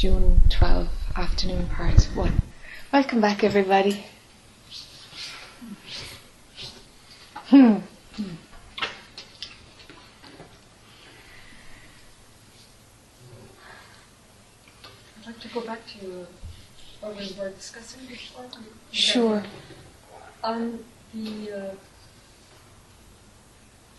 [0.00, 2.42] June 12 afternoon part 1.
[2.90, 4.06] Welcome back, everybody.
[7.48, 7.76] Hmm.
[15.18, 16.26] I'd like to go back to
[17.00, 18.46] what we were discussing before.
[18.92, 19.42] Sure.
[20.42, 20.82] Um,
[21.12, 21.74] the, uh,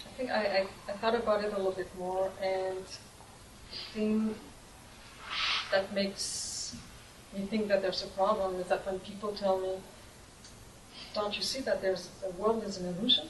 [0.08, 4.36] I think I, I, I thought about it a little bit more, and the thing
[5.72, 6.76] that makes
[7.34, 9.74] me think that there's a problem is that when people tell me,
[11.14, 13.30] "Don't you see that there's the world is an illusion?"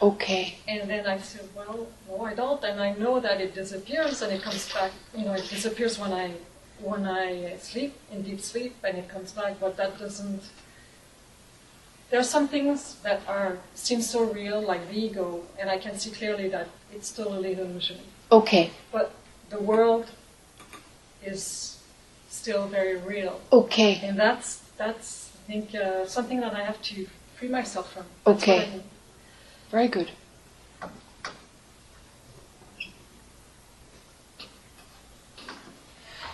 [0.00, 0.58] Okay.
[0.66, 4.32] And then I said, "Well, no, I don't," and I know that it disappears and
[4.32, 4.92] it comes back.
[5.16, 6.34] You know, it disappears when I
[6.80, 10.42] when I sleep in deep sleep, and it comes back, but that doesn't
[12.12, 15.98] there are some things that are seem so real, like the ego, and I can
[15.98, 18.00] see clearly that it's totally a illusion.
[18.30, 18.70] Okay.
[18.92, 19.12] But
[19.48, 20.10] the world
[21.24, 21.78] is
[22.30, 24.00] still very real, Okay.
[24.02, 27.06] and that's that's I think uh, something that I have to
[27.36, 28.04] free myself from.
[28.24, 28.58] That's Okay.
[28.58, 28.82] what I mean.
[29.70, 30.10] Very good.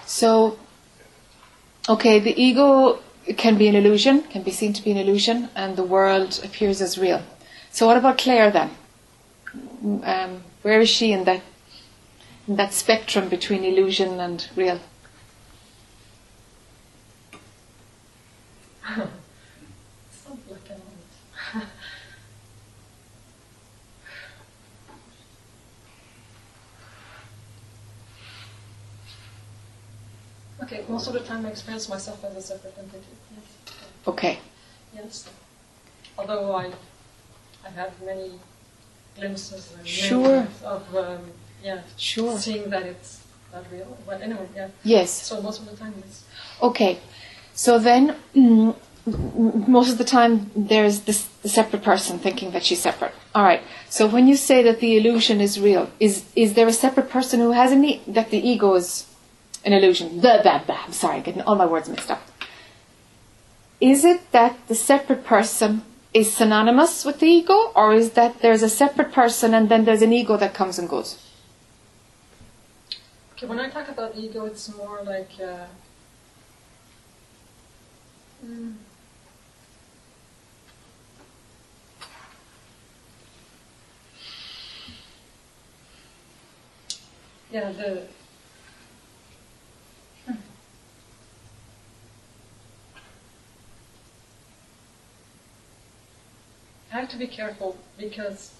[0.06, 0.58] So,
[1.88, 2.98] okay, the ego
[3.36, 6.80] can be an illusion, can be seen to be an illusion, and the world appears
[6.80, 7.22] as real.
[7.70, 8.70] So, what about Claire then?
[10.02, 11.42] Um, where is she in that
[12.48, 14.80] that spectrum between illusion and real?
[18.86, 21.64] Some black and white.
[30.62, 33.04] Okay, most of the time I experience myself as a separate entity.
[33.34, 33.74] Yes.
[34.06, 34.38] Okay,
[34.94, 35.28] Yes.
[36.18, 36.72] Although I,
[37.64, 38.32] I have many
[39.16, 40.48] glimpses and Sure.
[40.64, 41.20] of, um,
[41.62, 42.38] yeah, sure.
[42.38, 43.96] seeing that it's not real.
[44.06, 44.68] But anyway, yeah.
[44.84, 45.10] Yes.
[45.10, 45.94] So most of the time.
[46.62, 46.98] Okay,
[47.54, 48.74] so then mm,
[49.68, 53.12] most of the time there's this the separate person thinking that she's separate.
[53.34, 53.62] All right.
[53.88, 57.40] So when you say that the illusion is real, is is there a separate person
[57.40, 59.06] who has any that the ego is
[59.64, 60.20] an illusion?
[60.20, 60.82] Blah, blah, blah.
[60.86, 62.22] I'm sorry, getting all my words mixed up.
[63.80, 65.82] Is it that the separate person
[66.12, 70.02] is synonymous with the ego, or is that there's a separate person and then there's
[70.02, 71.27] an ego that comes and goes?
[73.38, 75.30] Okay, when I talk about ego, it's more like.
[75.40, 75.66] Uh,
[78.44, 78.74] mm,
[87.52, 88.02] yeah, the.
[90.26, 90.32] hmm.
[96.92, 98.52] I have to be careful because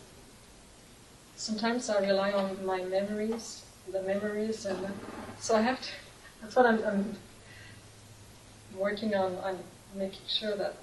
[1.37, 3.63] sometimes I rely on my memories,
[3.93, 4.91] the memories, and uh,
[5.39, 5.89] so I have to.
[6.43, 7.17] That's what I'm, I'm
[8.77, 9.37] working on.
[9.45, 9.59] I'm
[9.95, 10.77] making sure that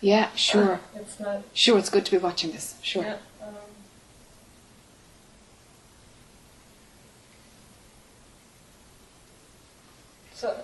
[0.00, 0.80] Yeah, sure.
[0.94, 1.42] it's not.
[1.52, 2.76] Sure, it's good to be watching this.
[2.82, 3.02] Sure.
[3.02, 3.54] Yeah, um,
[10.32, 10.60] so,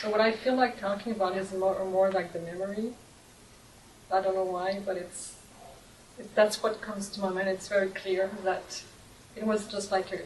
[0.00, 2.92] so what I feel like talking about is more, more like the memory.
[4.12, 5.36] I don't know why, but it's
[6.18, 7.48] it, that's what comes to my mind.
[7.48, 8.82] It's very clear that
[9.40, 10.20] it was just like a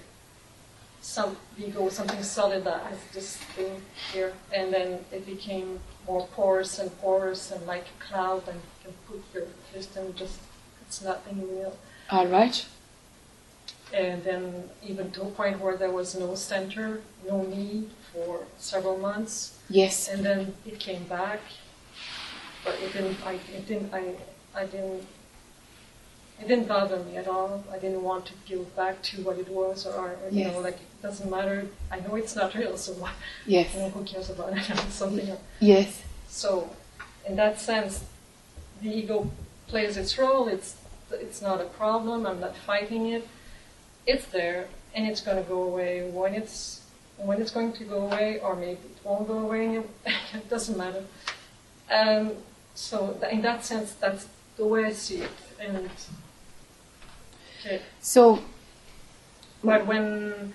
[1.01, 3.81] some ego, something solid that has this thing
[4.13, 8.85] here, and then it became more porous and porous and like a cloud, and you
[8.85, 10.39] can put your fist and just
[10.81, 11.77] it's nothing in real.
[12.11, 12.67] All right.
[13.93, 18.97] And then even to a point where there was no center, no need for several
[18.99, 20.09] months, Yes.
[20.09, 21.41] and then it came back,
[22.65, 23.19] but it didn't.
[23.27, 23.93] I it didn't.
[23.93, 24.15] I
[24.55, 25.07] I didn't.
[26.44, 27.65] It didn't bother me at all.
[27.72, 30.53] I didn't want to give back to what it was, or, or you Yes.
[30.53, 31.66] know, like it doesn't matter.
[31.91, 33.12] I know it's not real, so what?
[33.47, 33.75] Yes.
[33.75, 34.69] You know, who cares about it?
[34.69, 35.27] It's something.
[35.31, 35.41] else.
[35.60, 36.03] Yes.
[36.28, 36.69] So,
[37.27, 38.04] in that sense,
[38.83, 39.31] the ego
[39.69, 40.49] plays its role.
[40.49, 40.77] It's
[41.10, 42.27] it's not a problem.
[42.27, 43.27] I'm not fighting it.
[44.06, 46.83] It's there, and it's going to go away when it's
[47.16, 49.66] when it's going to go away, or maybe it won't go away.
[50.34, 51.04] it doesn't matter.
[51.91, 52.33] Um,
[52.74, 54.27] so, th- in that sense, that's
[54.59, 55.30] the way I see it.
[55.59, 55.89] And
[58.01, 58.41] So,
[59.63, 60.55] but when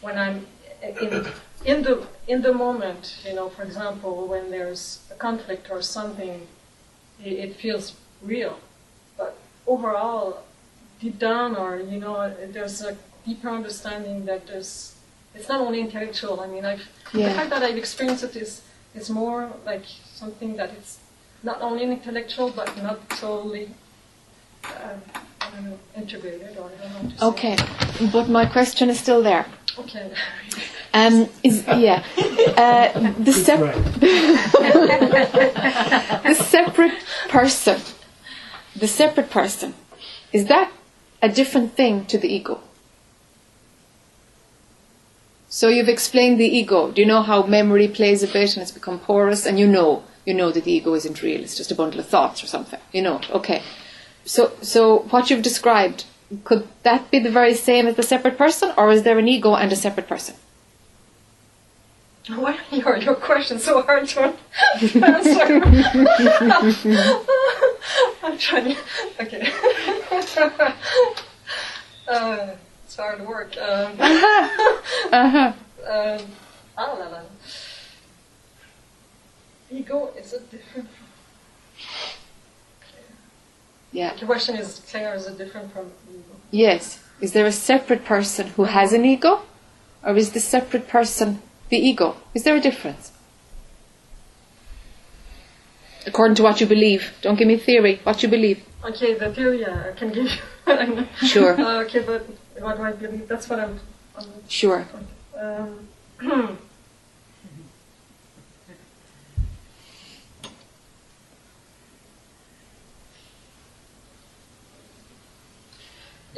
[0.00, 0.46] when I'm
[0.82, 1.28] in
[1.64, 6.46] in the in the moment, you know, for example, when there's a conflict or something,
[7.24, 8.58] it, it feels real.
[9.16, 9.36] But
[9.66, 10.42] overall,
[11.00, 12.96] deep down, or you know, there's a
[13.26, 14.96] deeper understanding that there's.
[15.34, 16.40] It's not only intellectual.
[16.40, 18.62] I mean, I've, the fact that I've experienced it is
[18.94, 19.84] is more like
[20.14, 20.98] something that it's
[21.42, 23.70] not only intellectual but not solely.
[24.64, 24.96] Uh,
[25.56, 27.26] I don't integrated or I don't know how to say.
[27.26, 27.56] okay.
[28.12, 29.46] But my question is still there.
[29.78, 30.10] Okay.
[30.92, 32.02] Um, is yeah,
[32.56, 32.90] uh,
[33.22, 33.74] the sep-
[36.24, 36.94] the separate
[37.28, 37.80] person,
[38.74, 39.74] the separate person,
[40.32, 40.72] is that
[41.22, 42.58] a different thing to the ego?
[45.48, 46.90] So you've explained the ego.
[46.90, 49.46] Do you know how memory plays a bit and it's become porous?
[49.46, 51.40] And you know, you know that the ego isn't real.
[51.40, 52.80] It's just a bundle of thoughts or something.
[52.92, 53.20] You know.
[53.30, 53.62] Okay.
[54.24, 56.04] So, so what you've described
[56.44, 59.54] could that be the very same as the separate person, or is there an ego
[59.56, 60.36] and a separate person?
[62.28, 65.60] Why are your, your questions so hard to answer?
[68.22, 68.76] I'm trying.
[69.18, 69.50] Okay.
[72.08, 72.50] uh,
[72.84, 73.56] it's hard work.
[73.56, 73.96] Um,
[75.12, 75.52] Uh-huh.
[75.88, 76.20] um,
[76.78, 77.20] ah, la, la.
[79.72, 80.88] Ego is a different.
[83.92, 84.14] Yeah.
[84.14, 86.22] The question is Claire, is it different from ego?
[86.50, 87.02] Yes.
[87.20, 89.42] Is there a separate person who has an ego,
[90.02, 92.16] or is the separate person the ego?
[92.34, 93.12] Is there a difference?
[96.06, 97.12] According to what you believe.
[97.20, 98.00] Don't give me theory.
[98.04, 98.64] What you believe.
[98.84, 101.06] Okay, the theory uh, I can give you.
[101.26, 101.60] Sure.
[101.60, 102.24] Uh, okay, but
[102.58, 103.28] what do I believe?
[103.28, 103.80] That's what I'm.
[104.16, 104.86] I'm Sure.
[105.38, 105.88] Um,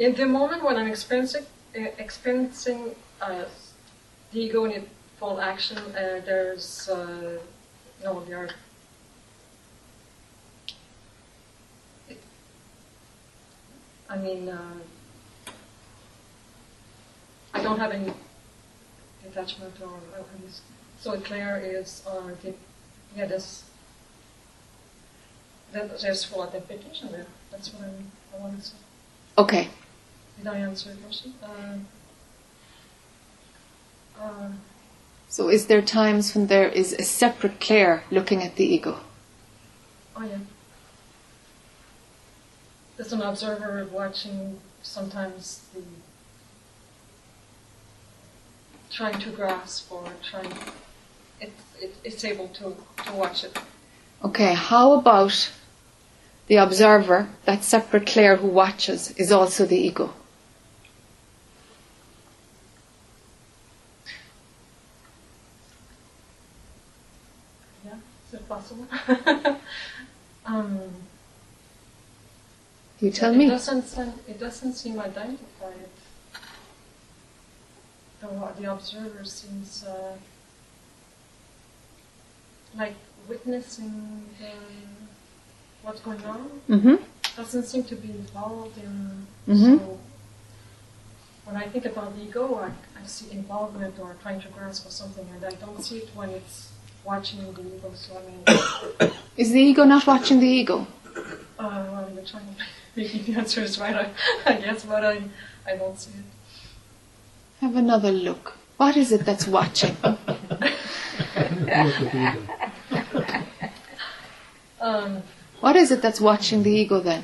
[0.03, 1.45] in the moment when I'm experiencing
[1.77, 3.45] uh, experiencing uh,
[4.31, 4.85] the ego in
[5.17, 7.39] full action, uh, there's uh,
[8.03, 8.43] no there.
[8.43, 8.49] Are,
[14.09, 14.79] I mean, uh,
[17.53, 18.11] I don't have any
[19.25, 20.25] attachment or or
[20.99, 22.53] so Claire is uh, the,
[23.15, 23.63] yeah this
[25.71, 27.25] that there's full identification there.
[27.51, 28.75] That's what I want to say.
[29.37, 29.69] Okay.
[30.37, 31.33] Did I answer your question?
[31.41, 31.77] Uh,
[34.21, 34.49] uh,
[35.29, 38.99] So is there times when there is a separate Claire looking at the ego?
[40.15, 40.37] oh yeah.
[42.97, 45.81] There's an observer watching sometimes the
[48.91, 50.51] trying to grasp or trying
[51.41, 51.51] it,
[51.81, 52.75] it it's able to,
[53.05, 53.57] to watch it.
[54.23, 55.51] Okay, how about
[56.47, 60.13] the observer, that separate Claire who watches, is also the ego?
[67.85, 67.95] Yeah,
[68.27, 68.87] is it possible?
[70.45, 70.79] um,
[72.99, 73.47] You tell it me.
[73.49, 75.89] Doesn't seem, it doesn't seem identified.
[78.21, 78.27] The,
[78.61, 80.15] the observer seems uh,
[82.77, 82.95] like
[83.27, 84.51] witnessing the,
[85.83, 86.49] what's going on.
[86.69, 86.95] Mm-hmm.
[87.35, 89.27] Doesn't seem to be involved in.
[89.47, 89.79] Mhm.
[89.79, 89.99] So
[91.45, 92.69] when I think about the ego, I,
[93.01, 96.29] I see involvement or trying to grasp for something, and I don't see it when
[96.29, 96.71] it's
[97.05, 99.13] watching the I mean.
[99.37, 100.87] Is the ego not watching the ego?
[101.59, 102.63] Uh, well, you're trying to
[102.95, 104.09] make the answer is right, I,
[104.45, 105.21] I guess, but I,
[105.67, 106.25] I don't see it.
[107.61, 108.57] Have another look.
[108.77, 109.95] What is it that's watching?
[114.83, 115.23] Um,
[115.61, 117.23] What is it that's watching the ego then?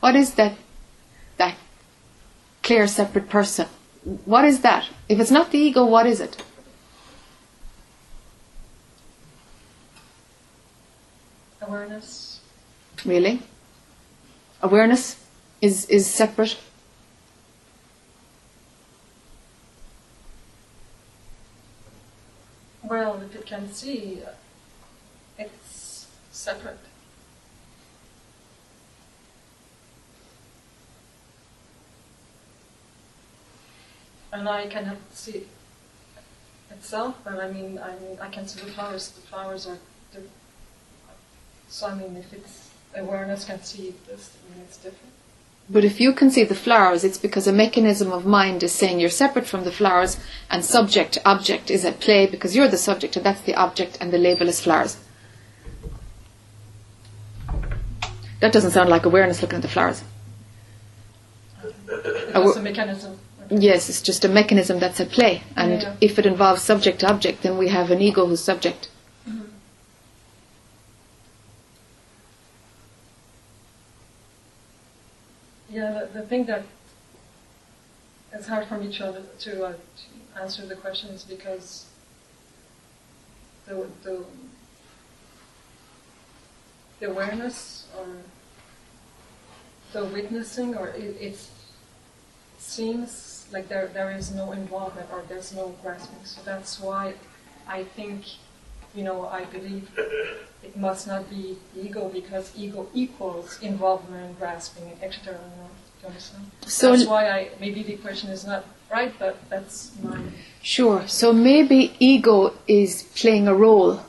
[0.00, 0.54] What is that
[1.36, 1.54] that
[2.62, 3.66] Claire separate person?
[4.24, 4.88] What is that?
[5.06, 6.42] If it's not the ego, what is it?
[11.66, 12.40] Awareness.
[13.04, 13.40] Really?
[14.62, 15.16] Awareness
[15.60, 16.56] is is separate.
[22.82, 24.22] Well, if you can see,
[25.38, 26.78] it's separate.
[34.32, 35.48] And I cannot see it
[36.70, 39.08] itself, but I mean, I mean, I can see the flowers.
[39.08, 39.78] The flowers are,
[40.12, 40.20] the,
[41.76, 45.12] so I mean, if it's awareness can see this, mean, it's different.
[45.68, 48.98] But if you can see the flowers, it's because a mechanism of mind is saying
[48.98, 50.16] you're separate from the flowers
[50.48, 54.10] and subject object is at play because you're the subject and that's the object and
[54.10, 54.96] the label is flowers.
[58.40, 60.02] That doesn't sound like awareness looking at the flowers.
[61.62, 63.18] It's a mechanism.
[63.50, 65.42] Yes, it's just a mechanism that's at play.
[65.56, 65.96] And Yeah.
[66.00, 68.88] if it involves subject object, then we have an ego who's subject.
[75.76, 76.62] Yeah, the, the thing that
[78.32, 81.84] it's hard for me to, to, uh, to answer the question is because
[83.66, 84.24] the, the,
[86.98, 88.06] the awareness or
[89.92, 91.50] the witnessing or it, it's
[92.56, 96.24] seems like there there is no involvement or there's no grasping.
[96.24, 97.12] So that's why
[97.68, 98.24] I think,
[98.94, 99.90] you know, I believe
[100.66, 105.34] it must not be ego because ego equals involvement, grasping, and etc.
[105.34, 106.50] Do you understand?
[106.66, 110.18] So- that's why I maybe the question is not right, but that's my
[110.62, 111.06] Sure.
[111.06, 114.00] So maybe ego is playing a role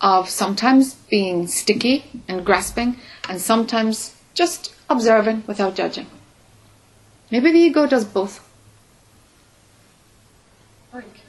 [0.00, 2.96] of sometimes being sticky and grasping,
[3.28, 6.06] and sometimes just observing without judging.
[7.30, 8.40] Maybe the ego does both.
[10.92, 11.21] like.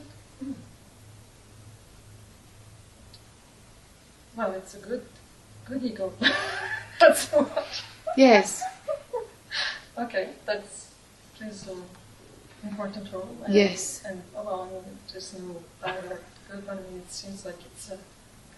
[4.36, 5.06] Well, it's a good,
[5.66, 6.14] good ego.
[7.00, 7.84] that's what.
[8.18, 8.64] Yes.
[9.96, 10.90] Okay, that's
[11.38, 11.84] plays an
[12.68, 13.38] important role.
[13.46, 14.02] And, Yes.
[14.08, 18.00] And well, I mean, there's no direct good, I mean, it seems like it's a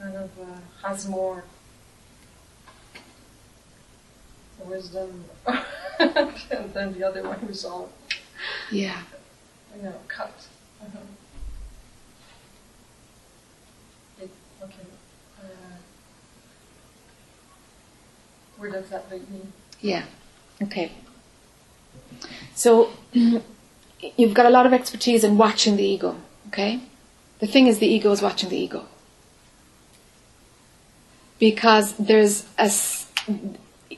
[0.01, 1.43] kind of uh, has more
[4.65, 5.25] wisdom
[5.99, 7.89] than the other one who's all
[8.71, 9.01] Yeah.
[9.75, 10.47] you know cut.
[10.81, 10.99] Uh-huh.
[14.21, 14.29] It,
[14.63, 14.87] okay.
[15.37, 15.77] Uh,
[18.57, 19.41] where does that lead me?
[19.81, 20.03] Yeah.
[20.61, 20.91] Okay.
[22.53, 26.15] So you've got a lot of expertise in watching the ego.
[26.47, 26.79] Okay.
[27.39, 28.85] The thing is, the ego is watching the ego
[31.39, 32.71] because there's a.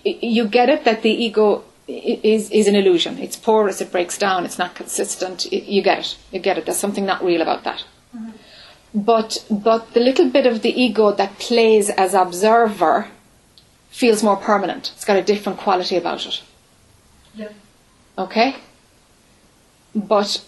[0.04, 3.18] You get it that the ego is is an illusion.
[3.20, 3.82] It's porous.
[3.82, 4.46] It breaks down.
[4.46, 5.52] It's not consistent.
[5.52, 6.18] You get it.
[6.32, 6.66] You get it.
[6.66, 7.86] There's something not real about that.
[8.16, 8.32] Mm-hmm.
[8.94, 13.10] But but the little bit of the ego that plays as observer
[13.90, 14.92] feels more permanent.
[14.96, 16.42] It's got a different quality about it.
[17.36, 17.50] Yeah.
[18.18, 18.56] Okay?
[19.96, 20.44] But,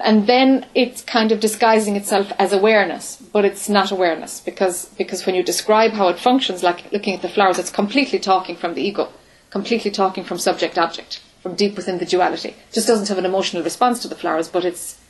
[0.00, 5.26] and then it's kind of disguising itself as awareness, but it's not awareness because, because
[5.26, 8.74] when you describe how it functions, like looking at the flowers, it's completely talking from
[8.74, 9.08] the ego,
[9.50, 12.50] completely talking from subject object, from deep within the duality.
[12.50, 15.00] It just doesn't have an emotional response to the flowers, but it's,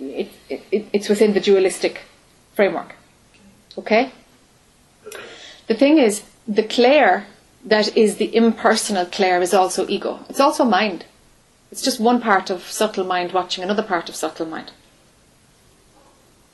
[0.00, 2.02] it, it, it, it's within the dualistic
[2.54, 2.94] framework.
[3.76, 4.12] Okay?
[5.66, 7.26] The thing is, the Claire
[7.64, 10.20] that is the impersonal Claire is also ego.
[10.28, 11.06] It's also mind.
[11.70, 14.70] It's just one part of subtle mind watching another part of subtle mind.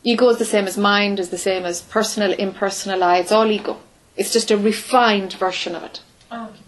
[0.02, 3.18] Ego is the same as mind, is the same as personal, impersonal I.
[3.18, 3.78] It's all ego.
[4.16, 6.00] It's just a refined version of it.
[6.30, 6.60] Oh, okay.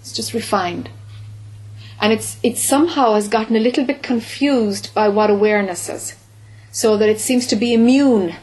[0.00, 0.90] It's just refined.
[2.00, 6.16] And it's it somehow has gotten a little bit confused by what awareness is.
[6.70, 8.34] So that it seems to be immune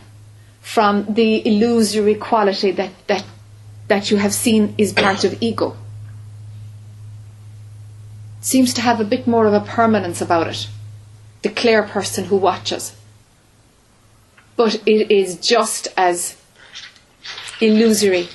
[0.61, 3.25] from the illusory quality that, that
[3.89, 5.75] that you have seen is part of ego.
[8.41, 10.67] Seems to have a bit more of a permanence about it.
[11.41, 12.96] The Claire person who watches.
[14.55, 16.36] But it is just as
[17.62, 18.27] illusory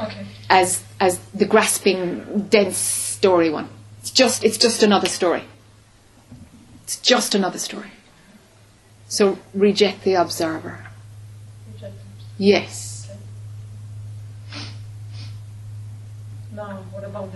[0.00, 0.26] Okay.
[0.48, 3.68] as as the grasping, dense story one.
[4.00, 5.44] It's just it's just another story.
[6.84, 7.90] It's just another story.
[9.08, 10.84] So reject the observer.
[11.74, 11.94] Reject.
[12.38, 13.08] Yes.
[14.50, 14.58] Okay.
[16.58, 17.30] What about?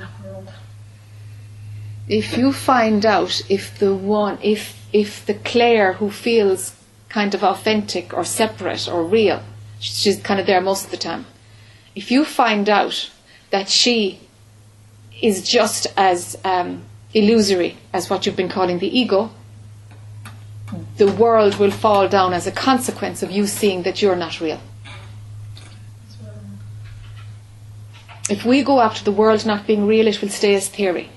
[2.09, 6.75] If you find out if the one if if the Claire who feels
[7.09, 9.43] kind of authentic or separate or real,
[9.79, 11.27] she's kind of there most of the time.
[11.95, 13.11] If you find out
[13.51, 14.19] that she
[15.21, 16.83] is just as um,
[17.15, 19.31] illusory as what you've been calling the ego,
[20.97, 24.61] the world will fall down as a consequence of you seeing that you're not real.
[26.05, 26.59] That's what I'm-
[28.33, 31.11] If we go after the world not being real, it will stay as theory.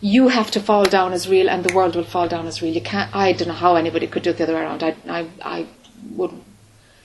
[0.00, 2.74] You have to fall down as real, and the world will fall down as real.
[2.74, 3.14] You can't.
[3.14, 4.82] I don't know how anybody could do it the other way around.
[4.82, 5.66] I, I, I
[6.16, 6.32] would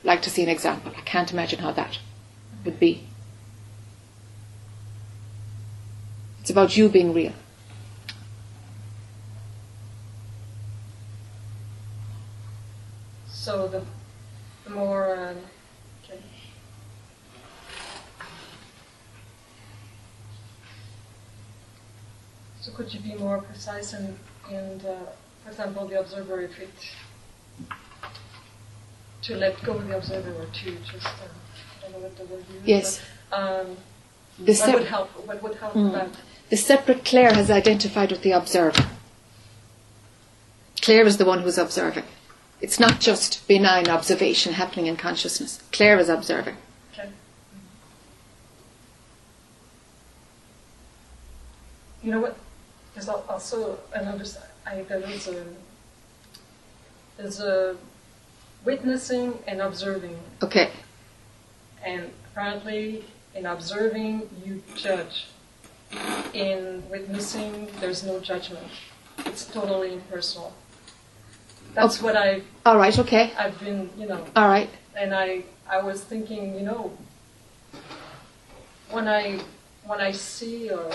[0.03, 0.91] like to see an example.
[0.97, 1.99] I can't imagine how that
[2.65, 3.03] would be.
[6.41, 7.33] It's about you being real.
[13.27, 13.83] So the,
[14.63, 15.37] the more um,
[16.03, 16.19] okay.
[22.63, 24.17] So could you be more precise and
[24.49, 24.95] and uh,
[25.43, 26.69] for example the observer if it
[29.23, 32.23] to let go of the observer or to just uh, I don't know what the
[32.23, 33.01] word you Yes.
[33.29, 33.77] but, um,
[34.39, 35.91] The, what would help what would help Mm.
[35.91, 36.09] that
[36.49, 38.85] the separate Claire has identified with the observer.
[40.81, 42.05] Claire is the one who's observing.
[42.61, 45.61] It's not just benign observation happening in consciousness.
[45.73, 46.55] Claire is observing.
[46.93, 47.09] Okay.
[52.03, 52.37] You know what?
[52.93, 54.21] There's also another.
[54.23, 55.43] s- I there is a
[57.17, 57.75] there's a
[58.65, 60.71] witnessing and observing, Okay.
[61.83, 63.03] and apparently
[63.35, 65.27] in observing you judge,
[66.33, 68.67] in witnessing, there's no judgment.
[69.25, 70.53] It's totally impersonal.
[71.73, 73.33] That's what I All right, okay.
[73.37, 74.69] I've been, you know, All right.
[74.95, 76.91] and I I was thinking, you know,
[78.91, 79.39] when I
[79.85, 80.89] when I see or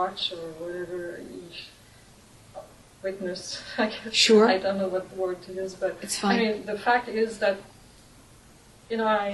[0.00, 1.20] watch or whatever
[3.06, 4.46] witness, I guess Sure.
[4.56, 6.38] I don't know what the word to use, but It's fine.
[6.38, 7.56] I mean, the fact is that
[8.90, 9.28] you know I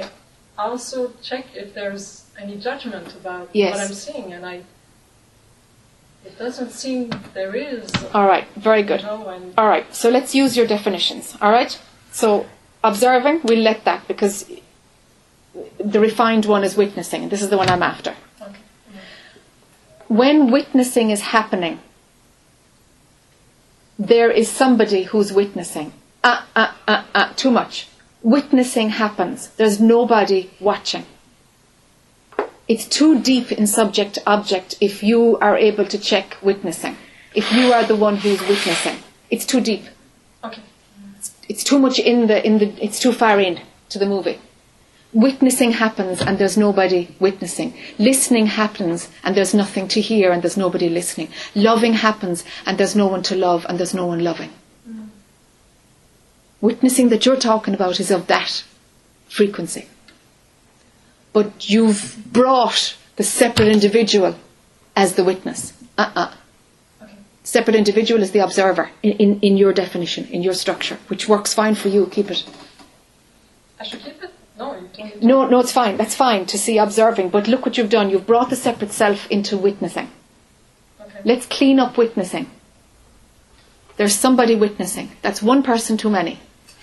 [0.64, 2.06] also check if there's
[2.42, 3.70] any judgment about Yes.
[3.72, 4.56] what I'm seeing, and I
[6.28, 7.90] it doesn't seem there is.
[8.14, 9.00] All right, very good.
[9.00, 11.24] You know, and All right, so let's use your definitions.
[11.42, 11.72] All right?
[12.12, 12.46] So,
[12.84, 14.36] observing, we'll let that because
[15.92, 17.28] the refined one is witnessing.
[17.32, 18.14] This is the one I'm after.
[20.12, 21.80] When witnessing is happening,
[23.98, 25.94] there is somebody who's witnessing.
[26.22, 27.88] Ah, ah, ah, ah, too much.
[28.22, 29.48] Witnessing happens.
[29.56, 31.06] There's nobody watching.
[32.68, 36.98] It's too deep in subject object if you are able to check witnessing.
[37.34, 38.98] If you are the one who's witnessing.
[39.30, 39.84] It's too deep.
[40.44, 40.60] Okay.
[41.48, 44.38] it's too much in the in the it's too far in to the movie
[45.12, 50.56] witnessing happens and there's nobody witnessing listening happens and there's nothing to hear and there's
[50.56, 54.50] nobody listening loving happens and there's no one to love and there's no one loving
[56.62, 58.64] witnessing that you're talking about is of that
[59.28, 59.86] frequency
[61.32, 64.34] but you've brought the separate individual
[64.96, 66.32] as the witness uh-uh
[67.02, 67.12] Okay.
[67.42, 71.52] separate individual is the observer in, in, in your definition, in your structure, which works
[71.52, 72.06] fine for you.
[72.06, 72.44] Keep it.
[73.80, 74.30] I should keep it.
[74.62, 75.20] No, you told me.
[75.20, 75.26] to.
[75.26, 75.96] No, no, it's fine.
[75.96, 77.30] That's fine to see observing.
[77.30, 78.10] But look what you've done.
[78.10, 80.08] You've brought the separate self into witnessing.
[81.00, 81.20] Okay.
[81.24, 82.46] Let's clean up witnessing.
[83.96, 85.10] There's somebody witnessing.
[85.22, 86.38] That's one person too many.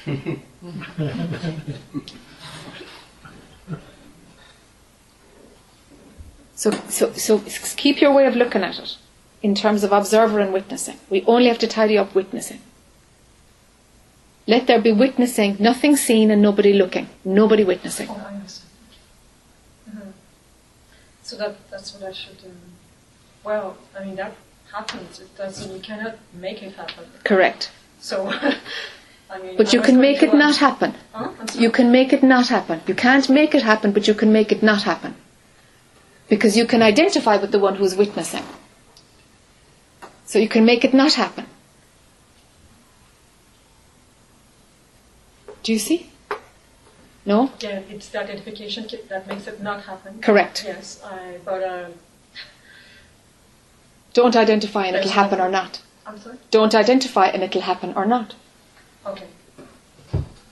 [6.56, 7.44] so, so, so
[7.78, 8.98] keep your way of looking at it
[9.42, 10.98] in terms of observer and witnessing.
[11.10, 12.62] We only have to tidy up witnessing.
[14.52, 18.08] Let there be witnessing, nothing seen and nobody looking, nobody witnessing.
[18.10, 18.16] Oh.
[19.90, 20.14] Mhm.
[21.24, 22.52] So that that's what I should do.
[23.44, 24.34] Well, I mean that
[24.72, 25.20] happens.
[25.20, 25.72] It doesn't.
[25.76, 27.06] You cannot make it happen.
[27.24, 27.70] Correct.
[28.02, 28.16] So,
[29.30, 29.56] I mean.
[29.62, 30.96] But you can make it not happen.
[31.14, 31.30] Huh?
[31.66, 32.82] You can make it not happen.
[32.88, 35.16] You can't make it happen, but you can make it not happen.
[36.34, 38.44] Because you can identify with the one who's witnessing.
[40.26, 41.46] So you can make it not happen.
[45.64, 46.10] Do you see?
[47.26, 47.52] No?
[47.60, 50.22] Yeah, it's the identification kit that makes it not happen.
[50.22, 50.64] Correct.
[50.66, 51.38] Yes, I.
[51.46, 51.94] But um,
[54.14, 55.82] Don't identify and it'll happen or not.
[56.06, 56.38] I'm sorry.
[56.50, 58.36] Don't identify and it'll happen or not.
[59.06, 59.28] Okay.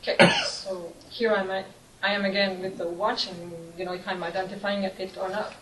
[0.02, 0.30] Okay.
[0.46, 1.66] So here I'm at,
[2.04, 3.52] I am again with the watching.
[3.78, 5.54] You know, if I'm identifying it or not.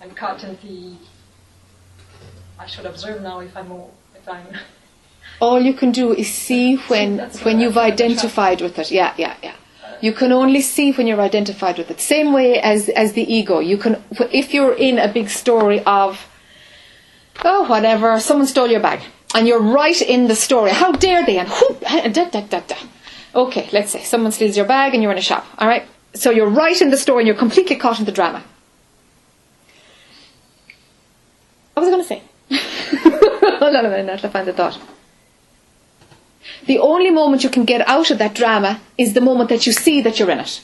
[0.00, 0.96] I'm caught in the.
[2.58, 3.70] I should observe now if I'm
[4.14, 4.46] if I'm.
[5.40, 8.90] All you can do is see when when you've identified with it.
[8.90, 9.54] Yeah, yeah, yeah.
[10.00, 12.00] You can only see when you're identified with it.
[12.00, 13.60] Same way as as the ego.
[13.60, 16.26] You can if you're in a big story of
[17.44, 19.00] oh whatever, someone stole your bag,
[19.34, 20.70] and you're right in the story.
[20.70, 21.38] How dare they?
[21.38, 22.76] And whoop, da, da, da, da.
[23.34, 25.46] Okay, let's say someone steals your bag and you're in a shop.
[25.58, 28.42] All right, so you're right in the story and you're completely caught in the drama.
[31.74, 32.22] What was I going to say?
[33.58, 34.80] Hold on a minute, I'll find the thought.
[36.68, 39.72] The only moment you can get out of that drama is the moment that you
[39.72, 40.60] see that you're in it.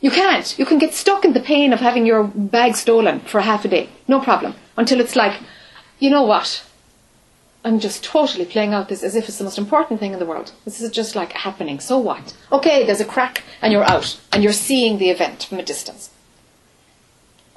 [0.00, 0.58] You can't.
[0.58, 3.68] You can get stuck in the pain of having your bag stolen for half a
[3.68, 3.90] day.
[4.08, 4.54] No problem.
[4.78, 5.38] Until it's like,
[5.98, 6.64] you know what?
[7.66, 10.24] I'm just totally playing out this as if it's the most important thing in the
[10.24, 10.52] world.
[10.64, 11.80] This is just like happening.
[11.80, 12.34] So what?
[12.50, 16.08] Okay, there's a crack and you're out and you're seeing the event from a distance.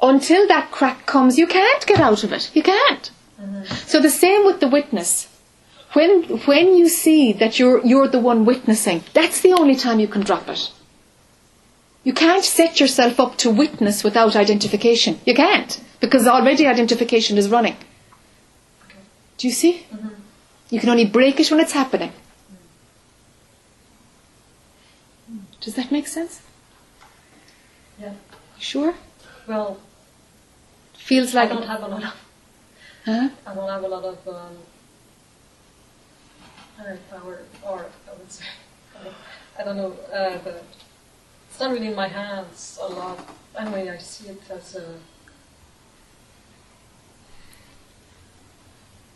[0.02, 2.52] Until that crack comes, you can't get out of it.
[2.54, 3.10] You can't.
[3.40, 3.74] Mm-hmm.
[3.88, 5.30] So the same with the witness.
[5.94, 10.08] When when you see that you're you're the one witnessing, that's the only time you
[10.08, 10.72] can drop it.
[12.04, 15.20] You can't set yourself up to witness without identification.
[15.26, 17.76] You can't because already identification is running.
[18.86, 18.98] Okay.
[19.38, 19.86] Do you see?
[20.70, 22.12] You can only break it when it's happening.
[25.62, 26.42] Does that make sense?
[28.00, 28.14] Yeah.
[28.60, 28.96] Sure.
[29.48, 29.80] Well,
[30.98, 31.52] Feels like.
[31.52, 32.14] I don't have a lot of.
[33.06, 33.30] huh?
[33.46, 34.56] I don't have a lot of um,
[37.10, 38.46] power, or I would say,
[39.60, 39.96] I don't know.
[40.12, 40.62] Uh, the,
[41.50, 43.20] it's not really in my hands a lot.
[43.58, 44.96] Anyway, I see it as a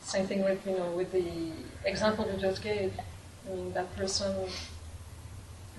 [0.02, 1.52] same thing with you know with the
[1.86, 2.94] example you just gave.
[3.46, 4.34] I mean, that person.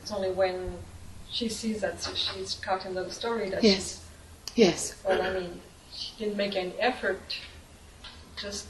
[0.03, 0.79] It's only when
[1.31, 4.05] she sees that she's caught in the story that Yes.
[4.55, 4.95] Yes.
[5.05, 5.61] Well, I mean,
[5.93, 7.21] she didn't make any effort.
[8.41, 8.67] Just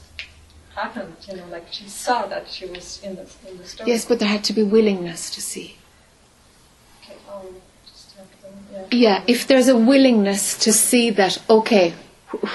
[0.79, 3.91] happened, you know, like she saw that she was in the in the story.
[3.91, 5.67] Yes, but there had to be willingness to see.
[7.03, 7.53] Okay, I'll
[7.85, 8.29] just have
[8.89, 11.93] to, Yeah, if there's a willingness to see that, okay,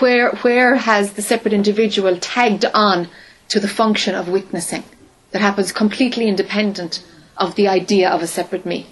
[0.01, 3.09] where where has the separate individual tagged on
[3.49, 4.85] to the function of witnessing
[5.31, 7.03] that happens completely independent
[7.37, 8.87] of the idea of a separate me?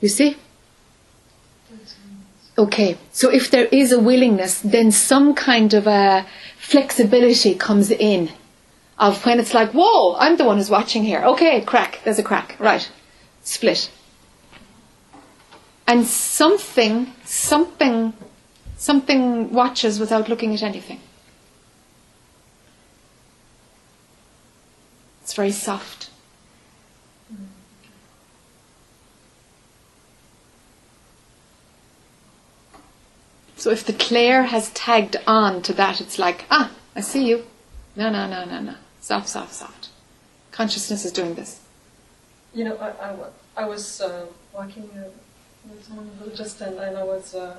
[0.00, 0.36] You see?
[2.58, 6.26] Okay, so if there is a willingness, then some kind of a
[6.58, 8.30] flexibility comes in
[8.98, 11.22] of when it's like, whoa, I'm the one who's watching here.
[11.24, 12.90] Okay, crack, there's a crack, right,
[13.42, 13.90] split.
[15.86, 18.12] And something, something,
[18.76, 21.00] something watches without looking at anything.
[25.22, 26.10] It's very soft.
[33.60, 37.44] So if the Claire has tagged on to that, it's like, ah, I see you.
[37.94, 38.74] No, no, no, no, no.
[39.02, 39.90] Soft, soft, soft.
[40.50, 41.60] Consciousness is doing this.
[42.54, 43.16] You know, I, I,
[43.58, 45.10] I was uh, walking uh,
[45.68, 47.58] with someone just and, and I was uh,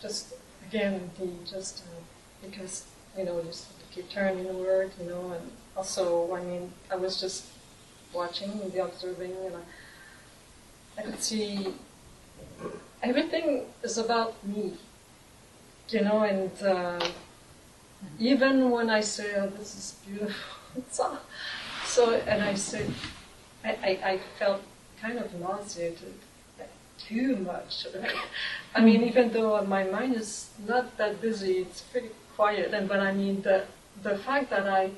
[0.00, 0.32] just
[0.66, 2.00] again the just uh,
[2.40, 6.96] because you know just keep turning the word, you know, and also I mean I
[6.96, 7.44] was just
[8.14, 11.74] watching and the observing and I, I could see
[13.02, 14.74] everything is about me,
[15.90, 17.00] you know, and uh,
[18.18, 21.18] even when I say, "Oh, this is beautiful,"
[21.84, 22.90] so, and I said,
[23.64, 24.62] I, I, I felt
[25.00, 26.14] kind of nauseated,
[26.98, 27.86] too much.
[28.74, 33.00] I mean, even though my mind is not that busy, it's pretty quiet, and but
[33.00, 33.64] I mean the
[34.02, 34.90] the fact that I,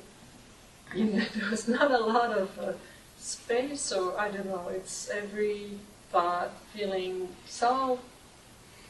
[0.95, 2.73] you know, there was not a lot of uh,
[3.17, 4.67] space, so I don't know.
[4.69, 5.77] It's every
[6.11, 7.99] thought, feeling, so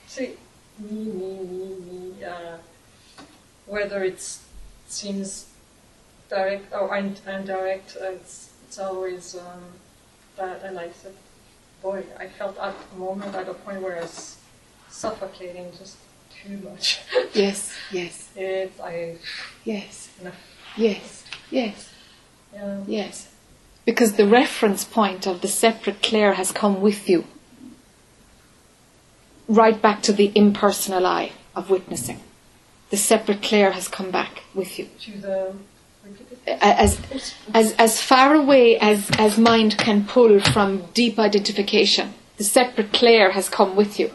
[0.08, 0.38] see
[0.80, 2.24] me, me, me, me.
[2.24, 2.58] Uh,
[3.66, 4.20] whether it
[4.88, 5.46] seems
[6.30, 9.64] direct or indirect, uh, it's it's always um,
[10.38, 10.64] that.
[10.64, 11.14] And I said,
[11.82, 14.38] boy, I felt at the moment at a point where I was
[14.90, 15.98] suffocating just
[16.44, 17.00] too much.
[17.34, 19.16] Yes, yes, it, I,
[19.64, 20.36] yes, enough.
[20.76, 21.90] yes, yes,
[22.54, 22.80] Yeah.
[22.88, 23.31] yes.
[23.86, 27.26] Because the reference point of the separate Claire has come with you.
[29.48, 32.20] Right back to the impersonal I of witnessing.
[32.90, 34.88] The separate Claire has come back with you.
[35.20, 35.66] The um,
[36.48, 37.00] as
[37.54, 43.32] as as far away as as mind can pull from deep identification the separate Claire
[43.32, 44.12] has come with you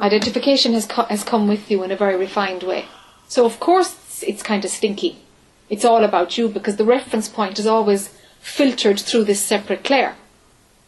[0.00, 2.86] identification has co- has come with you in a very refined way
[3.28, 5.18] so of course it's, it's kind of stinky
[5.74, 8.02] it's all about you because the reference point is always
[8.40, 10.14] filtered through this separate Claire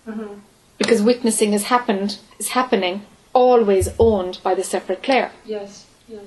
[0.06, 0.40] Mhm.
[0.78, 2.94] because witnessing has happened is happening
[3.32, 5.84] always owned by the separate Claire Yes.
[6.08, 6.20] Yeah.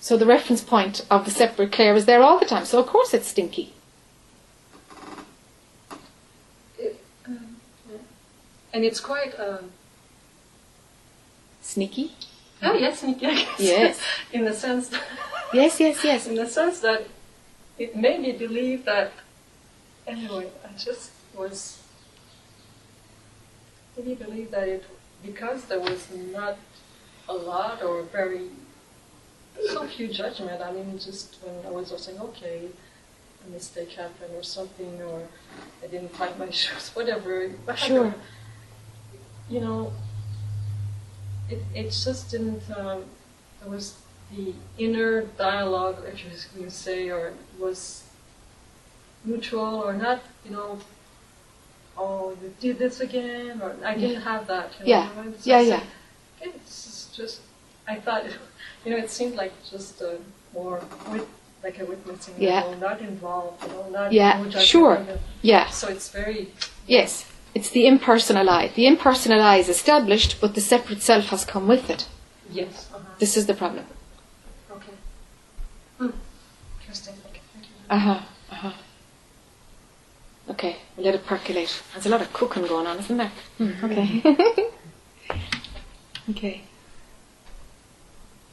[0.00, 2.86] so the reference point of the separate Claire is there all the time so of
[2.94, 3.66] course it's stinky
[6.78, 6.94] It,
[7.26, 7.56] um,
[7.90, 7.98] yeah.
[8.72, 9.32] And it's quite.
[9.38, 9.70] Um,
[11.62, 12.12] sneaky
[12.62, 13.46] oh yes, I guess.
[13.58, 14.00] Yes.
[14.32, 14.90] in the sense.
[15.52, 17.00] yes yes yes in the sense that
[17.78, 19.12] it made me believe that
[20.06, 21.82] anyway i just was
[23.96, 24.84] made me believe that it
[25.24, 26.56] because there was not
[27.28, 28.48] a lot or very
[29.72, 32.68] so few judgment i mean just when i was saying okay
[33.46, 35.22] a mistake happened or something or
[35.82, 38.14] i didn't find my shoes whatever But Sure.
[39.48, 39.92] you know
[41.48, 43.04] it, it just didn't um,
[43.60, 43.94] there was
[44.34, 48.04] the inner dialogue, was going to say, or was
[49.24, 50.78] neutral or not, you know,
[51.98, 54.72] oh, you did this again, or I didn't have that.
[54.80, 55.08] You know, Yeah.
[55.08, 55.74] you know, Yeah, yeah.
[56.40, 57.40] like, It's just,
[57.88, 58.24] I thought,
[58.84, 60.18] you know, it seemed like just a
[60.54, 61.28] more, wit-
[61.62, 62.74] like a witnessing, Yeah.
[62.80, 64.98] not involved, you know, not Yeah, no sure.
[64.98, 65.68] no- Yeah.
[65.70, 66.48] So it's very,
[66.86, 67.26] Yes.
[67.54, 68.68] It's the impersonal I.
[68.68, 72.06] The impersonal I is established, but the separate self has come with it.
[72.52, 72.86] yes.
[72.94, 73.02] Uh-huh.
[73.18, 73.86] This is the problem.
[76.00, 76.12] Okay.
[76.12, 76.18] Hmm.
[76.80, 77.14] Interesting.
[77.30, 77.40] Okay.
[77.52, 77.70] Thank you.
[77.90, 78.20] Uh huh.
[78.50, 78.72] Uh huh.
[80.48, 81.82] Okay, we'll let it percolate.
[81.92, 83.32] There's a lot of cooking going on, isn't there?
[83.82, 84.22] Okay.
[86.30, 86.62] okay.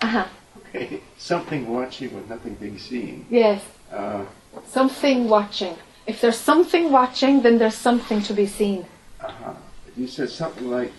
[0.02, 0.26] Uh huh.
[0.70, 3.26] Okay, something watching with nothing being seen.
[3.30, 3.62] Yes.
[3.92, 4.26] Uh,
[4.68, 5.76] Something watching.
[6.08, 8.86] If there's something watching, then there's something to be seen.
[9.22, 9.54] uh-huh.
[9.96, 10.92] You said something like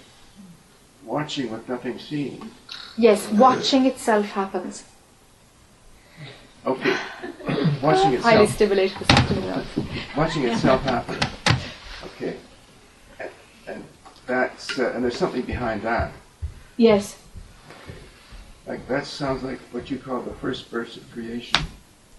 [1.04, 2.50] watching with nothing seen.
[2.96, 4.84] Yes, watching itself happens.
[6.66, 6.96] Okay,
[7.82, 8.22] watching itself.
[8.22, 9.64] Highly stimulated this afternoon.
[10.16, 11.18] watching itself happen.
[12.04, 12.36] Okay,
[13.20, 13.30] and,
[13.66, 13.84] and
[14.26, 16.12] that's uh, and there's something behind that.
[16.76, 17.18] Yes.
[18.66, 21.62] Like that sounds like what you call the first burst of creation.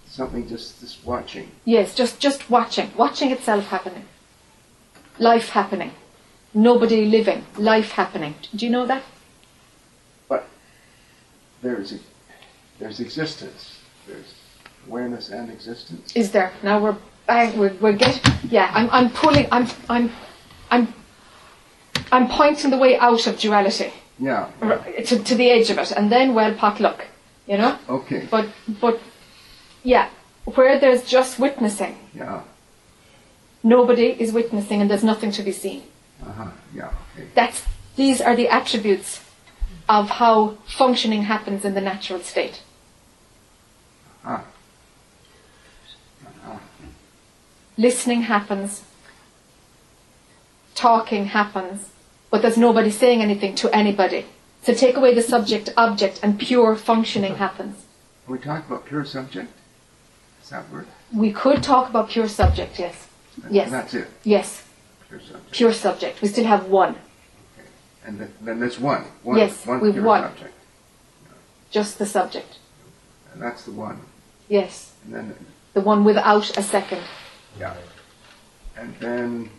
[0.06, 1.50] Something just just watching.
[1.66, 4.06] Yes, just just watching, watching itself happening.
[5.18, 5.92] Life happening.
[6.54, 8.36] Nobody living, life happening.
[8.56, 9.04] Do you know that?
[10.30, 10.48] But
[11.64, 12.00] there's a,
[12.80, 13.75] there's existence.
[14.08, 14.34] There's
[14.88, 16.16] awareness and existence.
[16.16, 16.52] Is there?
[16.64, 18.22] Now we're bang, we're, we're getting.
[18.50, 19.48] Yeah, I'm I'm pulling.
[19.52, 20.12] I'm I'm
[20.72, 20.94] I'm
[22.12, 24.50] I'm pointing the way out of duality Yeah.
[24.62, 27.06] r- to, to the edge of it, and then well, potluck.
[27.48, 27.78] You know.
[27.90, 28.28] Okay.
[28.30, 28.48] But
[28.82, 29.00] but
[29.84, 30.10] yeah,
[30.46, 32.42] where there's just witnessing, Yeah.
[33.64, 35.84] nobody is witnessing, and there's nothing to be seen.
[36.26, 36.52] Uh huh.
[36.74, 36.92] Yeah.
[37.16, 37.28] Okay.
[37.36, 37.64] That's
[37.96, 39.22] these are the attributes
[39.88, 42.62] of how functioning happens in the natural state.
[44.26, 44.44] Ah.
[47.78, 48.84] Listening happens,
[50.76, 51.90] talking happens,
[52.32, 54.26] but there's nobody saying anything to anybody.
[54.64, 57.84] So take away the subject object and pure functioning happens.
[58.28, 59.52] We talk about pure subject.
[60.42, 60.88] Does that work?
[61.14, 63.08] We could talk about pure subject, yes.
[63.44, 63.70] And Yes.
[63.70, 64.08] That's it.
[64.24, 64.64] Yes,
[65.10, 65.52] Pure subject.
[65.52, 66.22] pure subject.
[66.22, 66.96] We still have one,
[68.06, 69.04] And then, then there's one.
[69.24, 69.38] One.
[69.38, 70.22] Yes, One we've pure one.
[70.24, 70.54] subject.
[71.72, 72.58] just the subject.
[73.34, 74.00] And that's the one.
[74.48, 75.36] Yes, And then
[75.74, 77.02] the one without a second.
[77.60, 77.74] yeah.
[78.78, 79.50] And then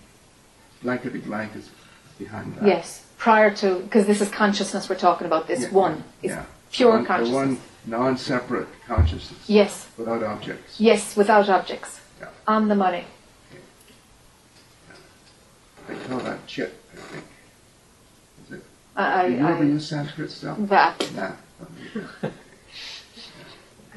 [0.83, 1.71] blankety blank is
[2.19, 2.67] behind that.
[2.67, 6.45] Yes, prior to, because this is consciousness we're talking about, this Yeah, one is yeah.
[6.71, 7.35] pure One- the consciousness.
[7.35, 9.41] one non-separate consciousness.
[9.49, 10.79] Yes, Without objects.
[10.81, 12.01] yes, without objects.
[12.21, 12.29] Yeah.
[12.47, 13.05] On the money.
[15.89, 17.25] They call that chit, I think.
[18.47, 18.65] Is it?
[18.97, 20.59] I, I, Do you ever use Sanskrit stuff?
[20.63, 21.33] that Nah.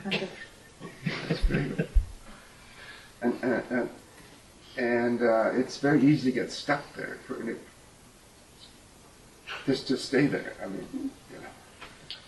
[1.27, 1.41] That's.
[3.21, 3.89] And, and, and,
[4.77, 7.17] and uh, it's very easy to get stuck there.
[7.27, 7.35] For,
[9.65, 10.53] just to stay there.
[10.63, 11.47] I mean, you know.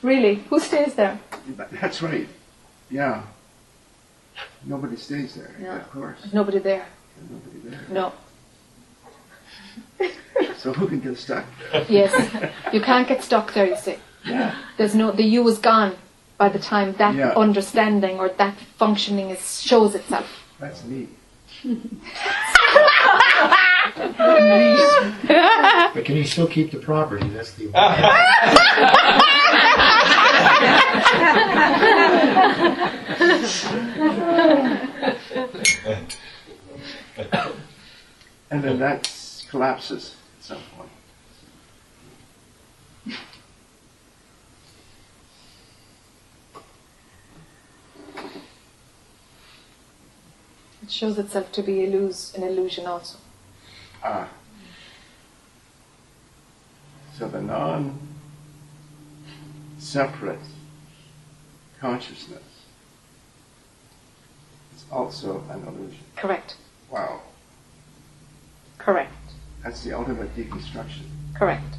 [0.01, 0.35] Really?
[0.49, 1.19] Who stays there?
[1.71, 2.27] That's right.
[2.89, 3.23] Yeah.
[4.65, 5.55] Nobody stays there.
[5.59, 5.75] No.
[5.77, 6.19] Of course.
[6.21, 6.85] There's nobody there.
[7.17, 7.81] There's nobody there.
[7.89, 8.13] No.
[10.57, 11.85] So who can get stuck there?
[11.89, 12.53] Yes.
[12.73, 13.97] You can't get stuck there, you see.
[14.25, 14.55] Yeah.
[14.77, 15.95] There's no, the you is gone
[16.41, 17.33] by the time that Yeah.
[17.45, 20.27] understanding or that functioning is, shows itself.
[20.59, 21.09] That's neat.
[25.93, 27.27] But can you still keep the property?
[27.35, 27.65] That's the.
[38.53, 39.09] And then that
[39.49, 40.89] collapses at some point.
[50.91, 53.17] It shows itself to be illus- an illusion also.
[54.03, 54.27] Ah.
[57.17, 57.97] So the non
[59.79, 60.43] separate
[61.79, 62.43] consciousness
[64.75, 66.03] is also an illusion.
[66.17, 66.57] Correct.
[66.89, 67.21] Wow.
[68.77, 69.13] Correct.
[69.63, 71.05] That's the ultimate deconstruction.
[71.33, 71.77] Correct.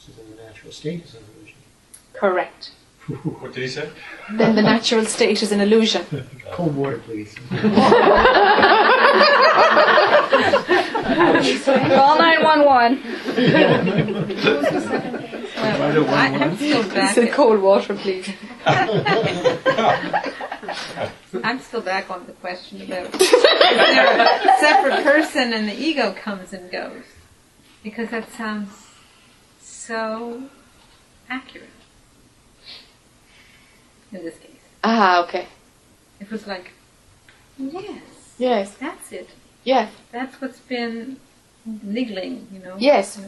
[0.00, 1.35] So then the natural state is an illusion.
[2.18, 2.70] Correct.
[3.40, 3.88] What did he say?
[4.32, 6.04] Then the natural state is an illusion.
[6.50, 7.34] Cold water, please.
[7.50, 7.60] Call
[12.18, 13.02] 911.
[15.58, 17.16] I, I'm still back.
[17.16, 18.28] At, cold water, please.
[21.44, 26.12] I'm still back on the question about is there a separate person and the ego
[26.12, 27.04] comes and goes,
[27.82, 28.70] because that sounds
[29.60, 30.42] so
[31.28, 31.75] accurate
[34.12, 34.50] in this case.
[34.84, 35.46] Ah, okay.
[36.20, 36.72] It was like,
[37.58, 38.02] yes,
[38.38, 38.70] Yes.
[38.74, 39.30] that's it.
[39.64, 39.90] Yes.
[40.12, 41.16] That's what's been
[41.82, 42.76] niggling, you know.
[42.78, 43.20] Yes.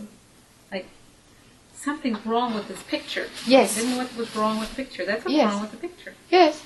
[0.71, 0.87] Like
[1.75, 3.27] something's wrong with this picture.
[3.47, 3.77] Yes.
[3.77, 5.05] Then what was wrong with the picture?
[5.05, 5.53] That's what's Yes.
[5.53, 6.15] wrong with the picture.
[6.31, 6.63] Yes.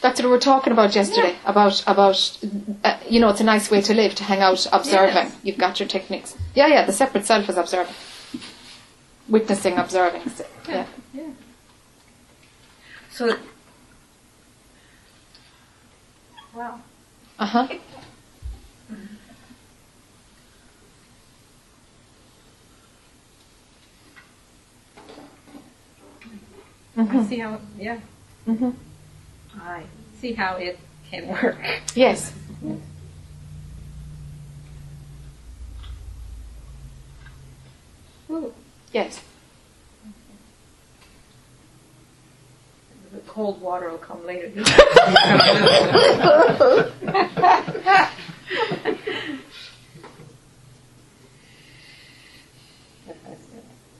[0.00, 1.36] That's what we were talking about yesterday.
[1.44, 2.38] About about
[2.84, 5.14] uh, you know, it's a nice way to live to hang out observing.
[5.28, 5.36] Yes.
[5.42, 6.34] You've got your techniques.
[6.54, 6.86] Yeah, yeah.
[6.86, 7.94] The separate self is observing,
[9.28, 10.28] witnessing, observing.
[10.30, 10.86] So, yeah.
[11.12, 11.22] Yeah.
[13.20, 13.36] So,
[16.56, 16.80] wow.
[17.38, 17.68] Uh huh.
[26.96, 28.00] I see how, yeah,
[28.48, 28.74] Mhm.
[29.54, 29.82] I
[30.18, 30.78] see how it
[31.10, 31.58] can work.
[31.94, 32.32] Yes.
[38.30, 38.54] Ooh,
[38.94, 39.20] Yes.
[43.30, 44.50] cold water will come later.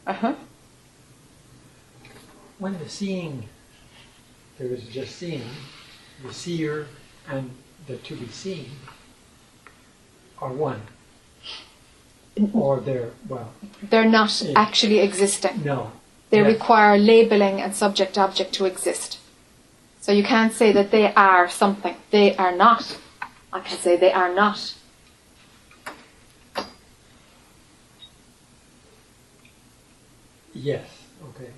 [0.06, 0.34] uh huh.
[2.58, 3.48] When the seeing,
[4.58, 5.44] there is just seeing,
[6.24, 6.88] the seer
[7.28, 7.50] and
[7.86, 8.66] the to be seen
[10.40, 10.82] are one.
[12.52, 13.52] Or they're, well.
[13.80, 15.62] They're not it, actually existing.
[15.64, 15.92] No.
[16.30, 16.46] They yes.
[16.46, 19.19] require labeling and subject object to exist.
[20.00, 21.94] So you can't say that they are something.
[22.10, 22.98] They are not.
[23.52, 24.74] I can say they are not.
[30.54, 30.88] Yes,
[31.28, 31.50] okay.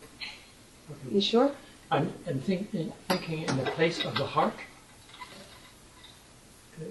[1.11, 1.53] You sure?
[1.91, 4.55] I'm, I'm thinking, thinking in the place of the heart.
[6.75, 6.91] Okay.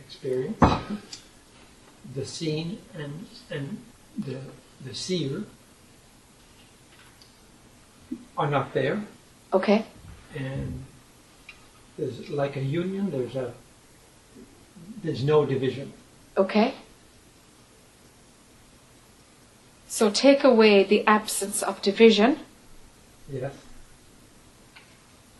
[0.00, 0.58] Experience.
[2.14, 3.78] The seen and, and
[4.18, 4.38] the,
[4.84, 5.44] the seer
[8.36, 9.04] are not there.
[9.52, 9.84] Okay.
[10.36, 10.84] And
[11.96, 13.54] there's like a union, there's a,
[15.02, 15.92] there's no division.
[16.36, 16.74] Okay.
[19.88, 22.40] So take away the absence of division.
[23.32, 23.54] Yes.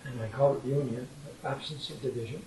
[0.05, 1.07] And I call it union,
[1.45, 2.43] absence of division.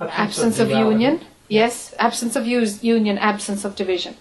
[0.00, 0.90] Absence of duality.
[0.90, 1.20] union.
[1.48, 1.94] Yes.
[1.98, 4.16] Absence of use, union, absence of division.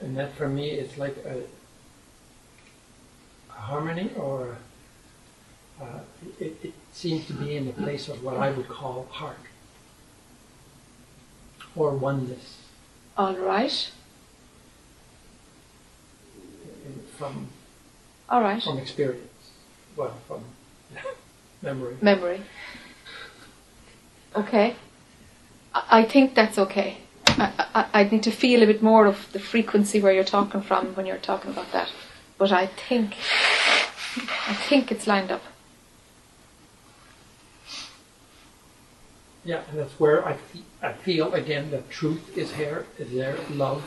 [0.00, 1.42] And that for me is like a, a
[3.58, 4.56] harmony or
[5.80, 6.00] uh,
[6.40, 9.38] it, it seems to be in the place of what I would call heart
[11.76, 12.62] or oneness
[13.16, 13.90] All right.
[17.16, 17.48] from,
[18.28, 18.62] All right.
[18.62, 19.50] from experience,
[19.96, 20.44] well, from
[21.62, 21.96] memory.
[22.00, 22.40] Memory.
[24.34, 24.76] Okay.
[25.74, 26.98] I think that's okay.
[27.26, 30.60] I, I, I need to feel a bit more of the frequency where you're talking
[30.60, 31.88] from when you're talking about that.
[32.38, 33.14] But I think,
[34.48, 35.42] I think it's lined up.
[39.44, 43.36] Yeah, and that's where I, fe- I feel again that truth is here, is there,
[43.50, 43.82] love,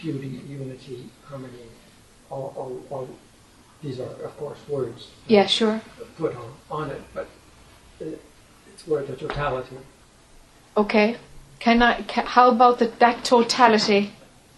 [0.00, 1.68] beauty, unity, harmony,
[2.30, 3.08] all, all, all
[3.82, 5.80] these are of course words Yeah, sure.
[6.16, 7.28] put on, on it, but
[8.00, 8.04] uh,
[8.72, 9.76] it's where the totality.
[10.76, 11.16] Okay.
[11.58, 12.02] Can I?
[12.02, 12.98] Ca how about that?
[12.98, 14.12] That totality,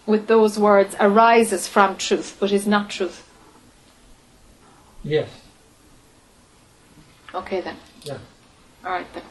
[0.07, 3.29] with those words, arises from truth, but is not truth.
[5.03, 5.29] Yes,
[7.35, 7.75] Okay then.
[8.03, 8.17] yeah.
[8.83, 9.23] All right then.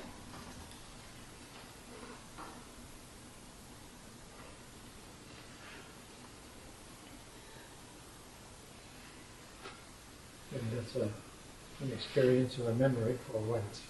[10.55, 13.81] And that's a, an experience or a memory for what it's,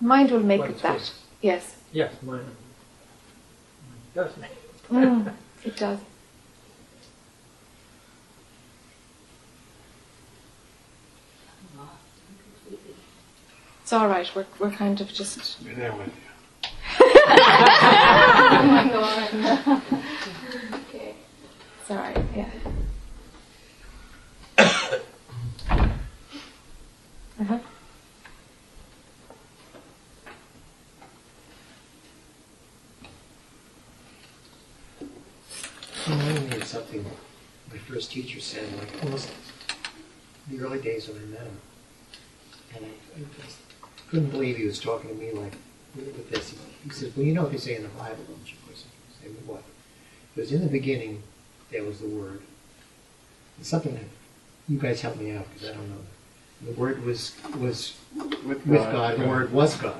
[0.00, 1.12] Mind will make it that.
[1.40, 1.76] Yes.
[1.92, 2.48] Yes, mine, mine
[4.14, 4.90] does make it.
[4.90, 5.32] Mm,
[5.64, 5.98] it does.
[13.92, 14.30] It's all right.
[14.34, 15.62] We're we're kind of just.
[15.62, 16.12] We're there with you.
[18.94, 19.82] oh
[20.88, 21.14] Okay.
[21.80, 22.16] It's all right.
[22.34, 22.48] Yeah.
[27.40, 27.58] uh-huh.
[36.08, 37.04] Reminded me of something
[38.02, 39.30] my first teacher said, like almost
[40.50, 41.60] the early days when I met him.
[42.74, 43.58] And I, I just
[44.08, 45.52] couldn't believe he was talking to me like
[45.94, 46.54] with this.
[46.82, 48.56] He says, Well, you know what they say in the Bible, don't you?
[48.68, 48.90] I said,
[49.22, 49.62] say, What?
[50.36, 51.22] It was in the beginning,
[51.70, 52.42] there was the Word.
[53.60, 54.04] It's something that
[54.68, 56.02] you guys help me out because I don't know.
[56.66, 59.94] The Word was was With with God, the Word was God.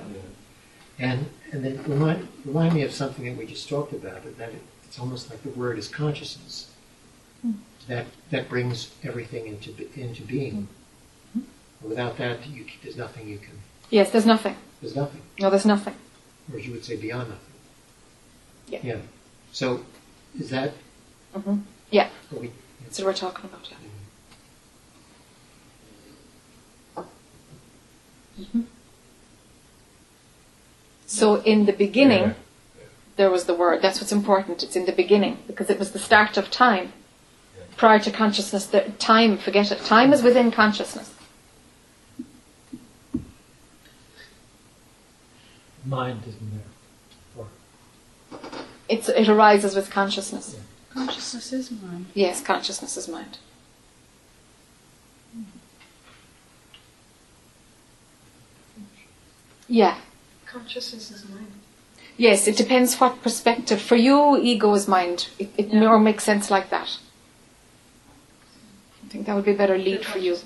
[0.98, 4.24] And and then remind remind me of something that we just talked about.
[4.38, 6.70] That it, it's almost like the word is consciousness.
[7.42, 7.52] Hmm.
[7.88, 10.68] That that brings everything into into being.
[11.82, 13.58] Without that, you, there's nothing you can.
[13.90, 14.10] Yes.
[14.10, 14.54] There's nothing.
[14.80, 15.94] There's nothing, No, there's nothing.
[16.52, 17.44] or you would say, beyond nothing.
[18.68, 18.78] Yeah.
[18.82, 18.96] Yeah.
[19.52, 19.84] So,
[20.38, 20.72] is that
[21.34, 21.58] hmm
[21.90, 22.08] Yeah.
[22.30, 22.50] what we?
[22.84, 23.68] That's what we're talking about.
[23.70, 23.76] Yeah.
[28.40, 28.64] Mhm.
[31.06, 32.34] So in the beginning,
[33.16, 33.82] there was the word.
[33.82, 34.62] That's what's important.
[34.62, 36.92] It's in the beginning because it was the start of time.
[37.76, 39.80] Prior to consciousness, the time, forget it.
[39.84, 41.12] Time is within consciousness.
[45.84, 46.62] Mind isn't there.
[47.36, 47.46] Or,
[48.88, 50.56] It's, it arises with consciousness.
[50.94, 52.06] Consciousness is mind.
[52.14, 53.38] Yes, consciousness is mind.
[59.68, 59.96] Yeah.
[60.46, 61.46] Consciousness is mind.
[62.18, 63.80] Yes, it depends what perspective.
[63.80, 65.28] For you, ego is mind.
[65.38, 65.80] It, it Yeah.
[65.80, 66.98] more makes sense like that.
[69.12, 70.38] I think that would be a better lead for you.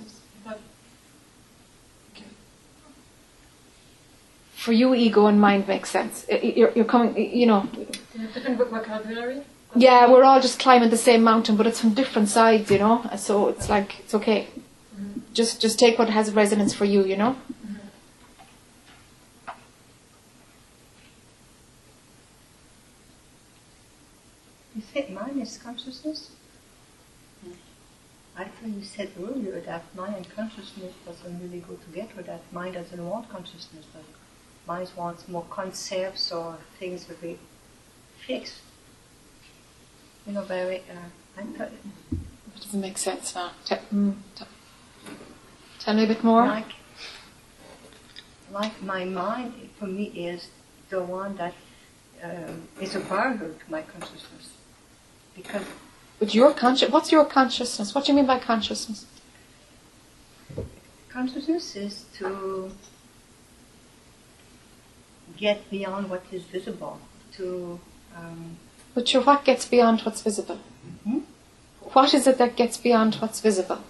[4.57, 6.27] For you, ego and mind makes sense.
[6.29, 9.43] You're, you're coming, you know, do you have different vocabulary?
[9.77, 13.09] Yeah, we're all just climbing the same mountain, but it's from different sides, you know.
[13.17, 14.49] So it's like it's okay.
[15.33, 17.37] Just just take what has resonance for you, you know.
[24.75, 26.31] You said mind is consciousness?
[28.39, 32.75] I thought you said earlier that mind and consciousness doesn't really go together, that mind
[32.75, 34.05] doesn't want consciousness, but
[34.67, 37.39] mind wants more concepts or things very
[38.27, 38.61] fixed.
[40.27, 43.53] You know, very, uh, It doesn't make sense now.
[43.65, 44.45] Te- mm, te-
[45.79, 46.47] tell me a bit more.
[46.47, 46.73] like,
[48.51, 50.49] like my mind for me is
[50.91, 51.55] the one that
[52.23, 54.51] um, is a barrier to my consciousness.
[55.35, 55.65] Because
[56.19, 56.91] But your conscious.
[56.91, 57.95] What's your consciousness?
[57.95, 59.07] What do you mean by consciousness?
[61.09, 62.71] Consciousness is to
[65.37, 67.01] get beyond what is visible,
[67.35, 67.79] to
[68.17, 68.57] um,
[68.95, 70.59] But your what gets beyond what's visible?
[71.05, 71.21] Hmm?
[71.81, 73.81] What is it that gets beyond what's visible?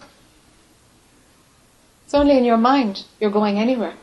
[2.05, 3.95] It's only in your mind you're going anywhere.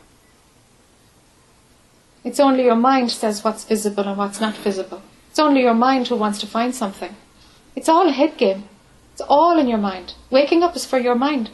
[2.22, 5.02] It's only your mind says what's visible and what's not visible.
[5.30, 7.14] It's only your mind who wants to find something.
[7.76, 8.68] It's all a head game.
[9.12, 10.14] It's all in your mind.
[10.30, 11.50] Waking up is for your mind.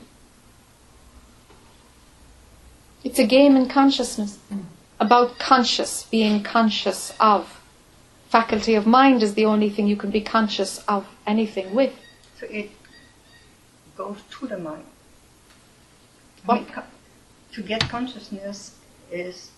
[3.04, 4.38] It's a game in consciousness
[4.98, 7.56] about conscious, being conscious of.
[8.28, 11.92] Faculty of mind is the only thing you can be conscious of anything with.
[12.38, 12.70] so it
[13.96, 14.84] goes to the mind.
[16.44, 16.64] What?
[17.52, 18.76] To get consciousness
[19.10, 19.50] is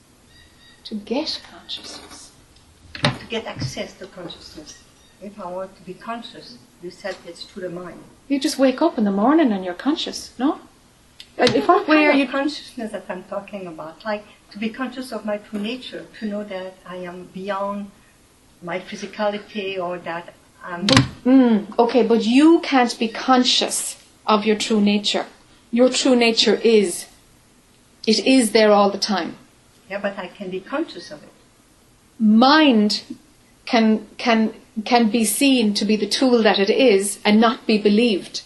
[0.84, 2.30] To get consciousness.
[2.94, 4.78] to get access to consciousness.
[5.22, 8.02] If I want to be conscious, you said it's to the mind.
[8.28, 10.58] You just wake up in the morning and you're conscious, no?
[11.38, 12.26] If what way are you?
[12.28, 14.04] consciousness that I'm talking about?
[14.04, 17.90] Like to be conscious of my true nature, to know that I am beyond
[18.62, 20.86] my physicality or that I'm
[21.24, 23.96] Mm, okay, but you can't be conscious
[24.26, 25.26] of your true nature.
[25.70, 27.06] Your true nature is.
[28.06, 29.36] It is there all the time.
[29.88, 31.32] yeah, but I can be conscious of it.
[32.18, 33.02] Mind
[33.64, 34.52] can can
[34.84, 38.42] can be seen to be the tool that it is and not be believed.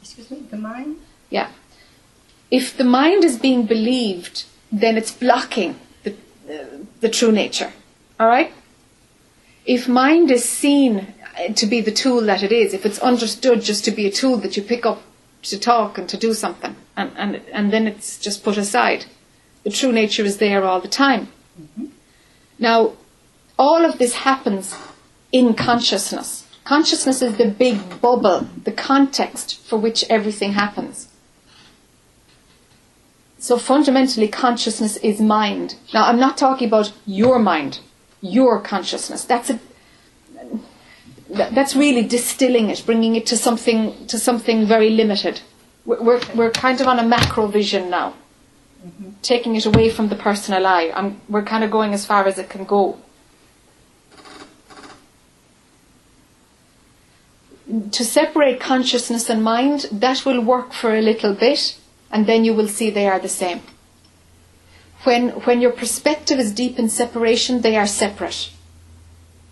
[0.00, 0.96] Excuse me, the mind.
[1.30, 1.50] Yeah.
[2.50, 6.12] If the mind is being believed, then it's blocking the,
[6.48, 7.72] uh, the true nature.
[8.20, 8.52] All right?
[9.66, 13.62] If mind is seen uh, to be the tool that it is, if it's understood
[13.62, 15.02] just to be a tool that you pick up
[15.42, 19.06] to talk and to do something, and, and, and then it's just put aside,
[19.64, 21.28] the true nature is there all the time.
[22.58, 22.92] Now,
[23.58, 24.74] all of this happens
[25.34, 26.46] in consciousness.
[26.62, 31.08] Consciousness is the big bubble, the context for which everything happens.
[33.38, 35.74] So fundamentally, consciousness is mind.
[35.92, 37.80] Now, I'm not talking about your mind,
[38.22, 39.24] your consciousness.
[39.24, 39.58] That's a,
[41.28, 45.40] that's really distilling it, bringing it to something to something very limited.
[45.84, 48.14] We're we're, kind of on a macro vision now,
[48.86, 49.10] mm-hmm.
[49.20, 50.92] taking it away from the personal I.
[50.94, 52.98] I'm, we're kind of going as far as it can go.
[57.66, 61.78] To separate consciousness and mind, that will work for a little bit,
[62.10, 63.62] and then you will see they are the same.
[65.04, 68.50] When, when your perspective is deep in separation, they are separate.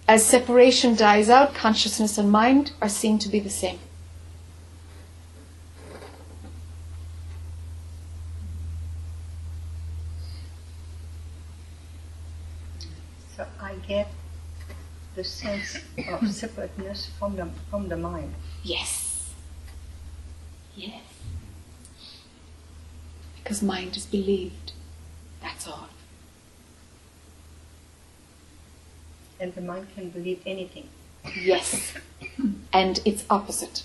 [0.06, 3.78] As separation dies out, consciousness and mind are seen to be the same.
[13.36, 14.08] So I get
[15.14, 18.34] the sense of separateness from the from the mind.
[18.62, 19.32] Yes.
[20.74, 21.02] Yes.
[23.42, 24.72] Because mind is believed.
[25.42, 25.88] That's all.
[29.40, 30.88] And the mind can believe anything.
[31.40, 31.94] Yes.
[32.72, 33.82] And its opposite.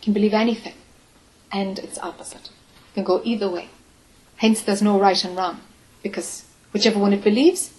[0.00, 0.74] can believe anything.
[1.50, 2.50] And its opposite.
[2.90, 3.68] It can go either way.
[4.36, 5.60] Hence, there's no right and wrong.
[6.02, 7.72] Because whichever one it believes,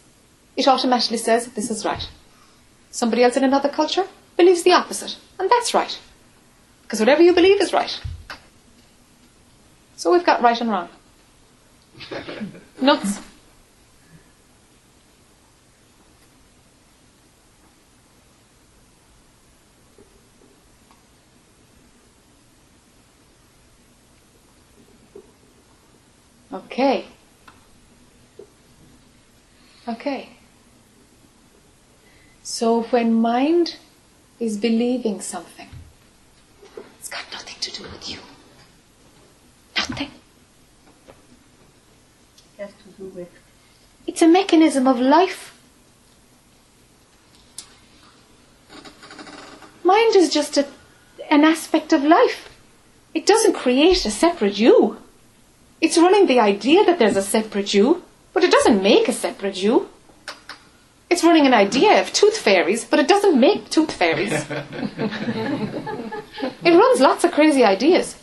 [0.56, 2.08] it automatically says this is right.
[2.92, 4.06] Somebody else in another culture
[4.38, 5.18] believes the opposite.
[5.40, 6.00] And that's right.
[6.84, 8.00] Because whatever you believe is right.
[9.96, 10.90] So we've got right and wrong.
[12.82, 13.20] Nuts.
[26.54, 27.06] Okay.
[29.88, 30.33] Okay.
[32.44, 33.78] So when mind
[34.38, 35.70] is believing something,
[37.00, 38.20] it's got nothing to do with you.
[39.78, 40.12] Nothing.
[42.58, 43.30] It has to do with
[44.06, 45.58] It's a mechanism of life.
[49.86, 50.68] Mind is just a,
[51.30, 52.50] an aspect of life.
[53.14, 54.98] It doesn't create a separate you.
[55.80, 59.64] It's running the idea that there's a separate you, but it doesn't make a separate
[59.64, 59.88] you.
[61.14, 64.34] It's running an idea of tooth fairies, but it doesn't make tooth fairies.
[66.64, 68.16] it runs lots of crazy ideas.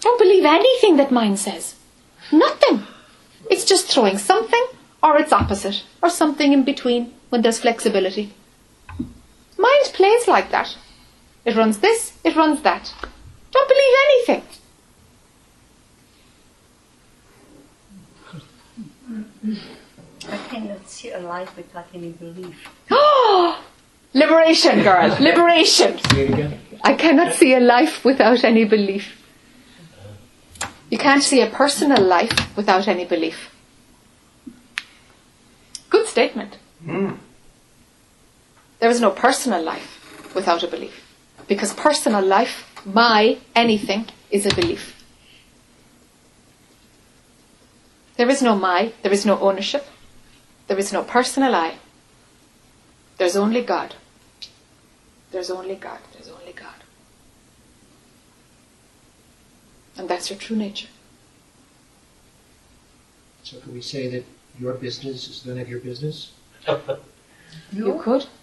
[0.00, 1.76] Don't believe anything that mind says.
[2.32, 2.82] Nothing.
[3.48, 4.66] It's just throwing something
[5.04, 8.34] or its opposite or something in between when there's flexibility.
[9.56, 10.76] Mind plays like that.
[11.44, 12.92] It runs this, it runs that.
[13.52, 14.42] Don't believe anything.
[20.28, 22.68] I cannot see a life without any belief.
[24.14, 25.16] Liberation, girl.
[25.20, 25.98] Liberation.
[26.10, 26.60] Say it again.
[26.82, 29.22] I cannot see a life without any belief.
[30.90, 33.50] You can't see a personal life without any belief.
[35.90, 36.58] Good statement.
[36.84, 37.12] Hmm.
[38.78, 41.02] There is no personal life without a belief.
[41.48, 44.95] Because personal life, my anything, is a belief.
[48.16, 49.86] There is no my, there is no ownership,
[50.66, 51.74] there is no personal I.
[53.18, 53.94] There's only God.
[55.30, 55.98] There's only God.
[56.12, 56.74] There's only God.
[59.96, 60.88] And that's your true nature.
[63.42, 64.24] So can we say that
[64.58, 66.32] your business is none of your business?
[67.72, 68.26] You could.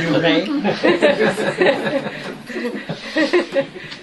[0.00, 0.46] You may.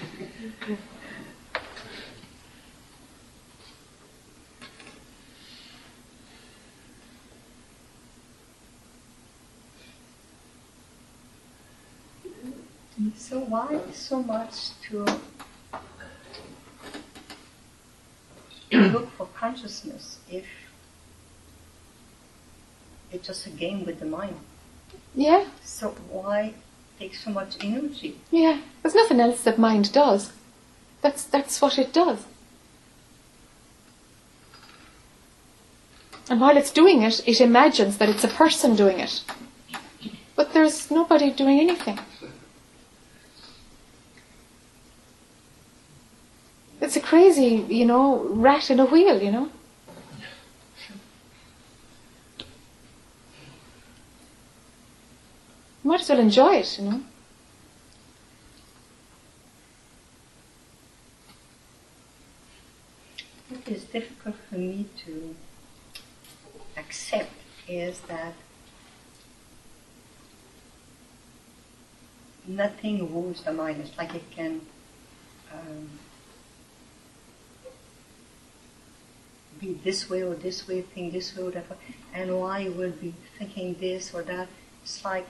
[13.28, 15.04] So why so much to
[18.72, 20.46] look for consciousness if
[23.12, 24.36] it's just a game with the mind?
[25.14, 26.54] Yeah, So why
[26.98, 28.18] take so much energy?
[28.30, 28.60] yeah.
[28.82, 30.32] There's nothing else that mind does.
[31.02, 32.24] That's that's what it does.
[36.30, 39.22] And while it's doing it, it imagines that it's a person doing it.
[40.34, 41.98] But there's nobody doing anything.
[46.88, 49.50] It's a crazy, you know, rat in a wheel, you know.
[55.84, 57.02] Might as well enjoy it, you know.
[63.50, 65.36] What is difficult for me to
[66.78, 67.34] accept
[67.68, 68.32] is that
[72.46, 73.82] nothing rules the mind.
[73.82, 74.62] It's like it can
[75.52, 75.90] um,
[79.60, 81.64] be this way or this way, think this way or that
[82.14, 84.48] and why you will be thinking this or that.
[84.82, 85.28] It's like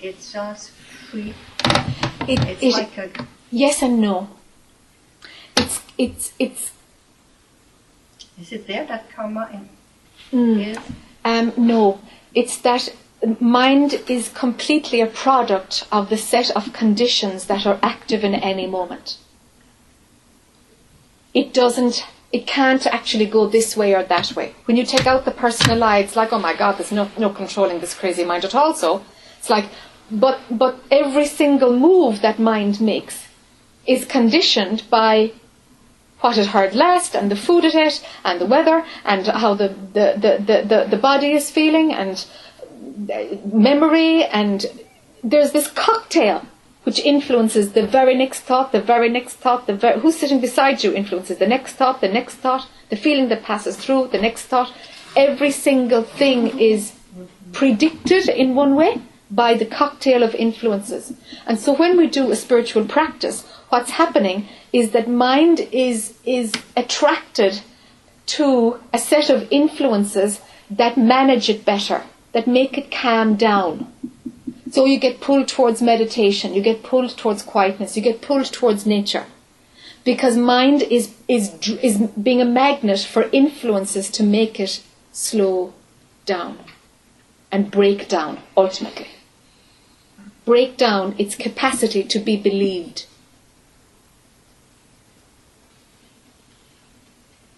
[0.00, 1.34] it's just free.
[2.28, 4.28] It, It's it, like a yes and no.
[5.56, 6.72] It's it's it's
[8.40, 9.68] is it there that karma in,
[10.32, 10.82] mm,
[11.24, 12.00] um no.
[12.34, 12.94] It's that
[13.40, 18.66] mind is completely a product of the set of conditions that are active in any
[18.66, 19.18] moment.
[21.32, 22.04] It doesn't.
[22.32, 24.54] It can't actually go this way or that way.
[24.64, 27.30] When you take out the personal I, it's like, oh my God, there's no no
[27.30, 28.74] controlling this crazy mind at all.
[28.74, 29.04] So
[29.38, 29.66] it's like,
[30.10, 33.28] but but every single move that mind makes
[33.86, 35.32] is conditioned by
[36.22, 39.68] what it heard last and the food it ate and the weather and how the,
[39.68, 42.24] the, the, the, the, body is feeling and
[43.52, 44.66] memory and
[45.24, 46.46] there's this cocktail
[46.84, 50.92] which influences the very next thought, the very next thought, the who's sitting beside you
[50.92, 54.72] influences the next thought, the next thought, the feeling that passes through, the next thought.
[55.16, 56.92] Every single thing is
[57.52, 61.12] predicted in one way by the cocktail of influences.
[61.46, 66.52] And so when we do a spiritual practice, what's happening is that mind is, is
[66.76, 67.60] attracted
[68.26, 72.02] to a set of influences that manage it better,
[72.32, 73.92] that make it calm down.
[74.72, 78.86] So you get pulled towards meditation, you get pulled towards quietness, you get pulled towards
[78.86, 79.26] nature.
[80.02, 85.74] Because mind is, is, is being a magnet for influences to make it slow
[86.24, 86.58] down
[87.50, 89.08] and break down ultimately.
[90.46, 93.04] Break down its capacity to be believed.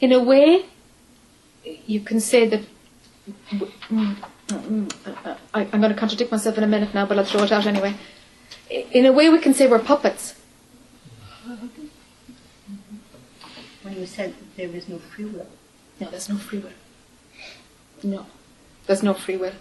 [0.01, 0.65] In a way,
[1.87, 2.63] you can say that.
[4.49, 7.25] Mm, mm, uh, I, I'm going to contradict myself in a minute now, but I'll
[7.25, 7.95] throw it out anyway.
[8.71, 10.35] In a way, we can say we're puppets.
[13.83, 15.47] When you said there is no free will.
[16.01, 16.73] No, there's no free will.
[18.03, 18.27] No.
[18.87, 19.53] There's no free will.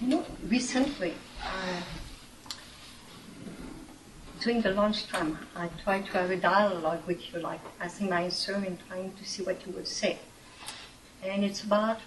[0.00, 1.82] You know, recently, uh,
[4.46, 8.54] during the lunchtime, I tried to have a dialogue with you, like asking my answer
[8.54, 10.20] and trying to see what you would say.
[11.20, 11.98] And it's about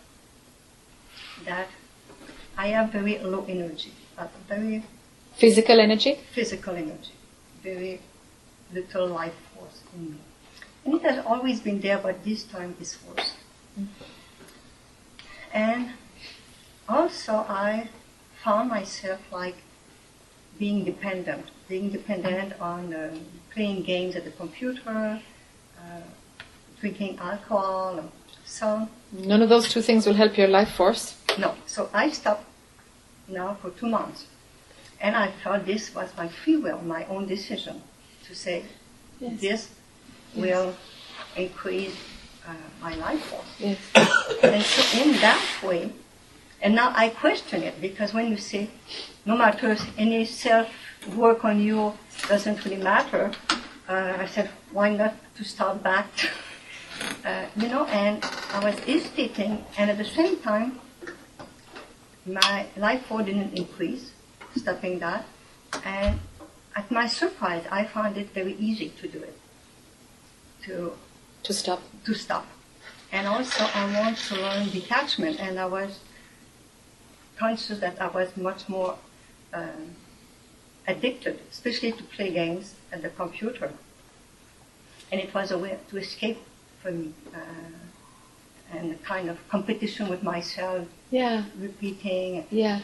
[1.43, 1.67] that
[2.57, 3.91] I have very low energy,
[4.47, 4.83] very
[5.35, 6.17] Physical energy.
[6.31, 7.11] physical energy,
[7.61, 7.99] very
[8.73, 10.17] little life force in me.
[10.85, 13.33] And it has always been there, but this time is worse.
[15.53, 15.89] And
[16.87, 17.89] also, I
[18.41, 19.57] found myself like
[20.59, 23.15] being dependent, being dependent on uh,
[23.53, 25.19] playing games at the computer,
[25.79, 26.01] uh,
[26.81, 28.03] drinking alcohol.
[28.45, 31.15] So, None of those two things will help your life force.
[31.39, 31.55] no.
[31.65, 32.43] So I stopped
[33.27, 34.25] now for two months.
[35.01, 37.81] And I thought this was my free will, my own decision
[38.25, 38.65] to say,
[39.21, 39.69] this
[40.35, 40.75] will
[41.37, 41.95] increase
[42.45, 42.51] uh,
[42.81, 43.45] my life force.
[43.59, 43.77] Yes.
[44.43, 45.91] And so in that way,
[46.61, 48.69] and now I question it because when you say
[49.25, 50.69] no matter any self
[51.15, 51.93] work on you
[52.27, 53.31] doesn't really matter,
[53.87, 56.07] uh, I said why not to start back,
[57.25, 57.85] uh, you know?
[57.85, 60.79] And I was hesitating, and at the same time,
[62.25, 64.11] my life force didn't increase,
[64.55, 65.25] stopping that,
[65.85, 66.19] and
[66.75, 69.37] at my surprise, I found it very easy to do it,
[70.65, 70.93] to
[71.43, 71.81] To stop.
[72.05, 72.45] to stop.
[73.11, 75.99] And also, I want to learn detachment, and I was
[77.39, 78.97] conscious that I was much more
[79.53, 79.95] um,
[80.87, 83.71] addicted, especially to play games at the computer.
[85.11, 86.39] And it was a way to escape
[86.81, 87.39] from me, uh,
[88.75, 91.43] and a kind of competition with myself, Yeah.
[91.57, 92.45] repeating.
[92.51, 92.81] Yeah.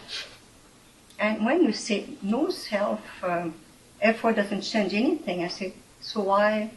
[1.19, 3.53] And when you say no self um,
[4.01, 6.71] effort doesn't change anything, I say, so why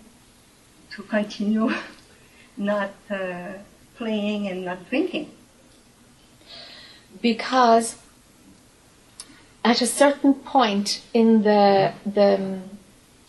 [0.92, 1.70] to continue
[2.56, 3.52] not uh,
[3.96, 5.30] playing and not drinking?
[7.20, 7.96] Because
[9.64, 12.60] at a certain point in the the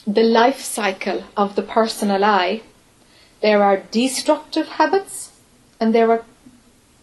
[0.08, 2.62] the life cycle of the personal I,
[3.42, 5.32] there are destructive habits
[5.80, 6.26] and there are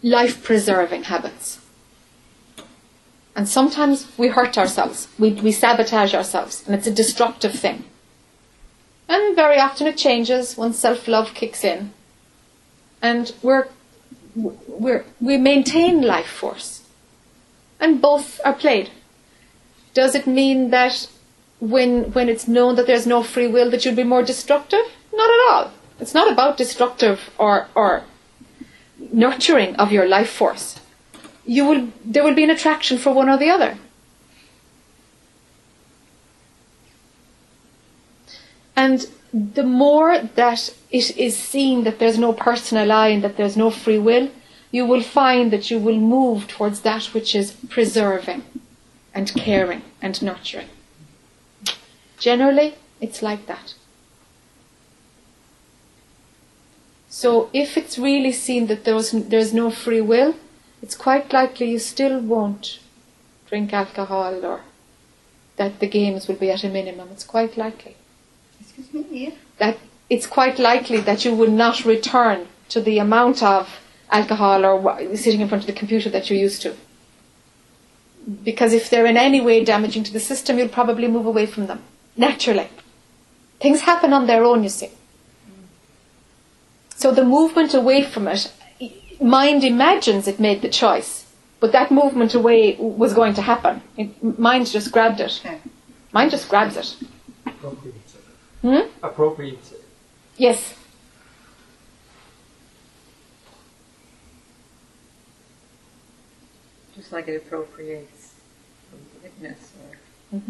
[0.02, 1.60] life preserving habits.
[3.34, 7.84] And sometimes we hurt ourselves, we, we sabotage ourselves, and it's a destructive thing.
[9.08, 11.92] And very often it changes when self love kicks in.
[13.02, 13.68] And we're
[14.36, 16.82] we're, we maintain life force.
[17.80, 18.90] And both are played.
[19.94, 21.08] Does it mean that
[21.58, 24.84] when, when it's known that there's no free will that you'll be more destructive?
[25.12, 25.72] Not at all.
[25.98, 28.04] It's not about destructive or, or
[29.12, 30.80] nurturing of your life force.
[31.46, 33.78] You will, there will be an attraction for one or the other.
[38.74, 43.56] And the more that it is seen that there's no personal I and that there's
[43.56, 44.30] no free will,
[44.70, 48.44] you will find that you will move towards that which is preserving
[49.14, 50.68] and caring and nurturing.
[52.18, 53.74] Generally, it's like that.
[57.08, 60.34] So if it's really seen that there's, there's no free will,
[60.82, 62.78] it's quite likely you still won't
[63.48, 64.60] drink alcohol or
[65.56, 67.08] that the games will be at a minimum.
[67.12, 67.96] It's quite likely
[68.60, 69.30] Excuse me, yeah?
[69.58, 69.78] that
[70.08, 73.80] it's quite likely that you will not return to the amount of
[74.10, 76.74] alcohol or wha- sitting in front of the computer that you're used to.
[78.44, 81.66] Because if they're in any way damaging to the system, you'll probably move away from
[81.66, 81.82] them
[82.16, 82.68] naturally.
[83.60, 84.90] Things happen on their own, you see.
[86.96, 88.52] So the movement away from it,
[89.20, 91.26] mind imagines it made the choice,
[91.60, 93.82] but that movement away was going to happen.
[93.96, 95.40] It, mind just grabbed it.
[95.44, 95.60] Okay.
[96.12, 96.96] Mind just grabs it.
[98.62, 98.90] Appropriates it.
[99.00, 99.04] Hmm?
[99.04, 99.84] Appropriates it.
[100.36, 100.74] Yes.
[106.94, 108.34] Just like it appropriates
[109.22, 109.72] witness
[110.32, 110.40] or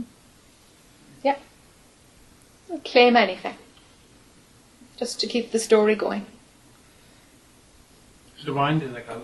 [1.23, 1.37] Yeah.
[2.85, 3.57] claim anything.
[4.97, 6.27] Just to keep the story going.
[8.39, 9.21] So mind is like a,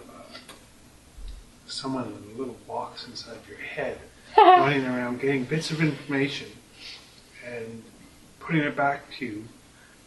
[1.66, 3.98] someone in a little box inside your head,
[4.36, 6.48] running around getting bits of information
[7.46, 7.82] and
[8.44, 9.44] putting it back to you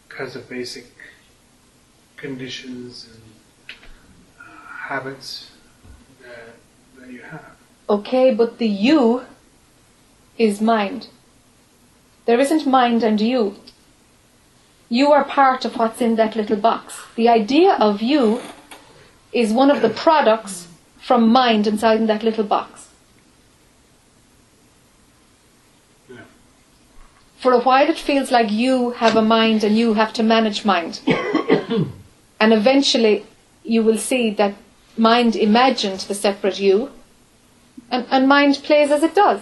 [0.08, 0.86] because of basic
[2.18, 3.78] conditions and
[4.40, 5.52] uh, habits
[6.22, 6.56] that,
[7.00, 7.56] that you have.
[7.90, 9.24] Okay, but the you
[10.38, 11.08] is mind.
[12.26, 13.56] There isn't mind and you.
[14.90, 17.02] You are part of what's in that little box.
[17.16, 18.42] The idea of you
[19.32, 20.68] is one of the products
[21.00, 22.85] from mind inside in that little box.
[27.46, 30.66] For a while, it feels like you have a mind and you have to manage
[30.66, 31.00] mind.
[32.40, 33.24] and eventually,
[33.64, 34.56] you will see that
[34.98, 36.90] mind imagined the separate you,
[37.92, 39.42] and, and mind plays as it does.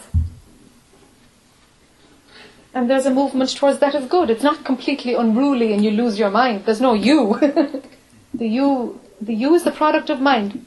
[2.74, 4.30] And there's a movement towards that is good.
[4.30, 6.66] It's not completely unruly and you lose your mind.
[6.66, 7.39] There's no you.
[8.34, 10.66] the you the you is the product of mind.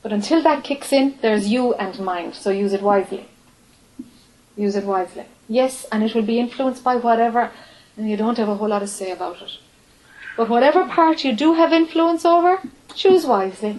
[0.00, 3.26] But until that kicks in, there's you and mind, so use it wisely.
[4.58, 5.24] Use it wisely.
[5.48, 7.50] Yes, and it will be influenced by whatever,
[7.96, 9.52] and you don't have a whole lot to say about it.
[10.36, 12.60] But whatever part you do have influence over,
[12.94, 13.78] choose wisely.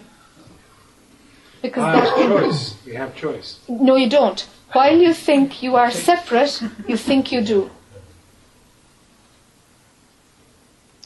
[1.61, 2.75] Because I that choice.
[2.85, 3.59] We have choice.
[3.67, 4.47] no, you don't.
[4.71, 7.69] While you think you are separate, you think you do.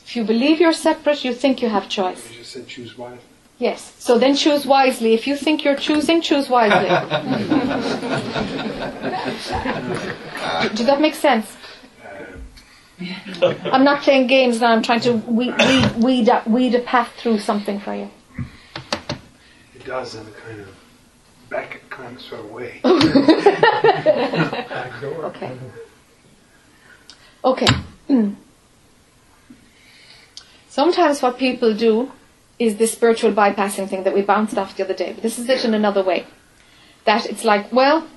[0.05, 2.29] If you believe you're separate, you think you have choice.
[2.29, 3.32] You just said choose wisely.
[3.63, 3.95] Yes.
[3.97, 5.13] So then choose wisely.
[5.13, 6.89] If you think you're choosing, choose wisely.
[10.75, 11.55] Does that make sense?
[13.71, 14.73] I'm not playing games now.
[14.73, 18.11] I'm trying to weed, weed, weed, a, weed a path through something for you.
[19.75, 20.67] It does in a kind of
[21.49, 22.81] back kind of sort of way.
[27.43, 27.45] Okay.
[27.45, 27.67] Okay.
[30.69, 32.11] Sometimes what people do
[32.59, 35.13] is this spiritual bypassing thing that we bounced off the other day.
[35.13, 36.25] But this is it in another way.
[37.05, 38.07] That it's like, well,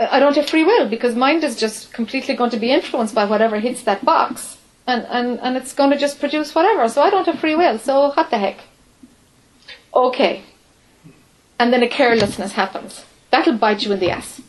[0.00, 3.24] I don't have free will because mind is just completely going to be influenced by
[3.24, 4.58] whatever hits that box.
[4.86, 6.88] And, and, and it's going to just produce whatever.
[6.88, 7.78] So I don't have free will.
[7.78, 8.58] So what the heck?
[9.94, 10.42] Okay.
[11.58, 13.04] And then a carelessness happens.
[13.30, 14.40] That'll bite you in the ass.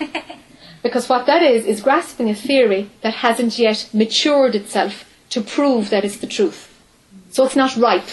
[0.86, 5.90] Because what that is, is grasping a theory that hasn't yet matured itself to prove
[5.90, 6.72] that it's the truth.
[7.30, 8.08] So it's not ripe.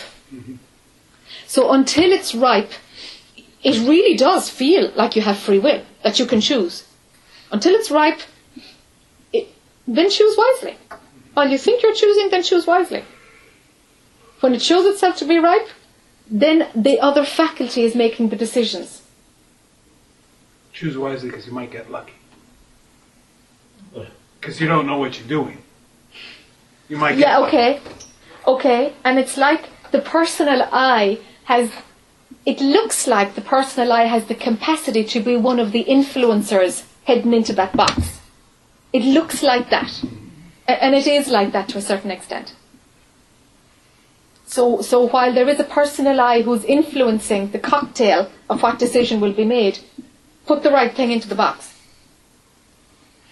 [1.48, 2.72] So until it's ripe,
[3.64, 6.86] it really does feel like you have free will, that you can choose.
[7.52, 8.20] Until it's ripe,
[9.32, 9.48] it,
[9.88, 10.78] then choose wisely.
[11.34, 13.04] While you think you're choosing, then choose wisely.
[14.42, 15.68] When it shows itself to be ripe,
[16.30, 19.02] then the other faculty is making the decisions.
[20.74, 22.14] Choose wisely because you might get lucky.
[24.40, 25.60] Because you don't know what you're doing.
[26.90, 27.58] You might get Yeah, lucky.
[27.58, 27.82] okay.
[28.46, 31.72] Okay, and it's like the personal I has,
[32.48, 36.84] it looks like the personal I has the capacity to be one of the influencers
[37.06, 38.20] heading into that box.
[38.92, 40.04] It looks like that.
[40.68, 42.56] And it is like that to a certain extent.
[44.48, 49.22] So, so while there is a personal I who's influencing the cocktail of what decision
[49.22, 49.78] will be made,
[50.48, 51.72] put the right thing into the box.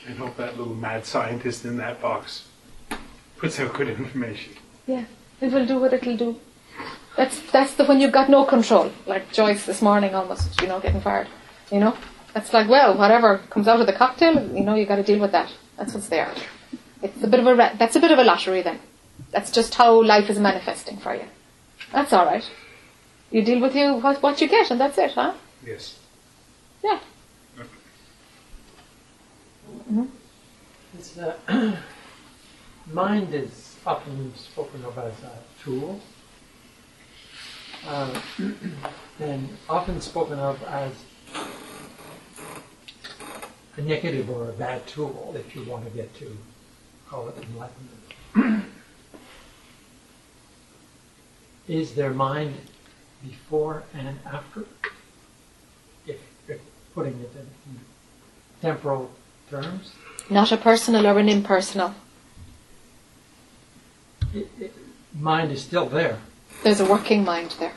[0.06, 2.48] And hope that little mad scientist in that box
[3.38, 4.54] puts out good information.
[4.86, 5.06] Yeah,
[5.42, 6.40] it will do what it'll do.
[7.18, 10.80] That's that's the when you've got no control, like Joyce this morning almost, you know,
[10.80, 11.28] getting fired.
[11.72, 11.98] You know,
[12.34, 15.20] that's like well, whatever comes out of the cocktail, you know, you got to deal
[15.20, 15.52] with that.
[15.78, 16.34] That's what's there.
[17.02, 18.80] It's a bit of a ra- that's a bit of a lottery then.
[19.32, 21.26] That's just how life is manifesting for you.
[21.92, 22.50] That's all right.
[23.30, 25.34] You deal with you what what you get, and that's it, huh?
[25.66, 25.98] Yes.
[26.84, 27.00] Yeah.
[30.98, 31.36] It's, uh,
[32.92, 36.00] mind is often spoken of as a tool,
[37.88, 38.22] uh,
[39.20, 40.94] and often spoken of as
[43.78, 46.38] a negative or a bad tool, if you want to get to
[47.08, 48.66] call it enlightenment.
[51.68, 52.56] is there mind
[53.24, 54.66] before and after?
[56.06, 56.60] If, if
[56.94, 57.80] putting it in
[58.62, 59.12] temporal
[59.50, 59.94] terms.
[60.30, 61.94] Not a personal or an impersonal.
[64.34, 64.74] it, it,
[65.14, 66.20] mind is still there,
[66.64, 67.74] There's a working mind there.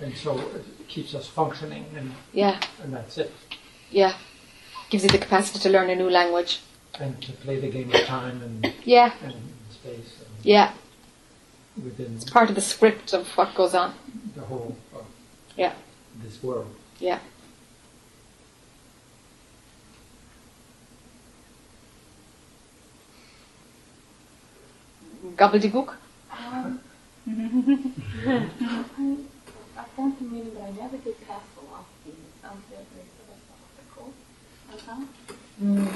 [0.00, 3.32] and so it keeps us functioning, and, Yeah, and that's it.
[3.90, 4.14] yeah.
[4.90, 6.60] Gives you the capacity to learn a new language.
[7.00, 9.34] And to play the game of time and, Yeah, and
[9.70, 10.72] space and yeah.
[11.82, 13.94] within Part of the script of what goes on.
[14.34, 15.04] the whole of
[15.56, 15.74] Yeah.
[16.22, 16.74] this world.
[17.00, 17.20] Yeah.
[25.36, 25.94] Gobbledygook?
[26.30, 26.80] Um,
[27.28, 28.48] I've
[29.96, 32.06] done some reading, but I never did pass philosophy.
[32.06, 33.04] It sounds very, very
[33.92, 34.14] philosophical.
[34.72, 35.04] Uh-huh.
[35.62, 35.92] Mm.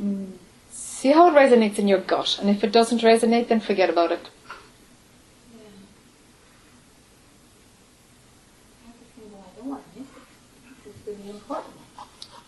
[0.00, 0.32] Mm.
[0.70, 4.12] See how it resonates in your gut, and if it doesn't resonate, then forget about
[4.12, 4.30] it.
[5.52, 5.60] Yeah.
[8.84, 10.84] I have to think, well, I don't want to miss it.
[10.84, 11.74] This is really important.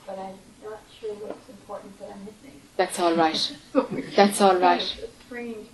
[0.06, 2.60] But I'm not sure what's important that I'm missing.
[2.76, 3.56] That's all right.
[4.16, 4.80] That's all right.
[4.80, 5.73] It's strange place to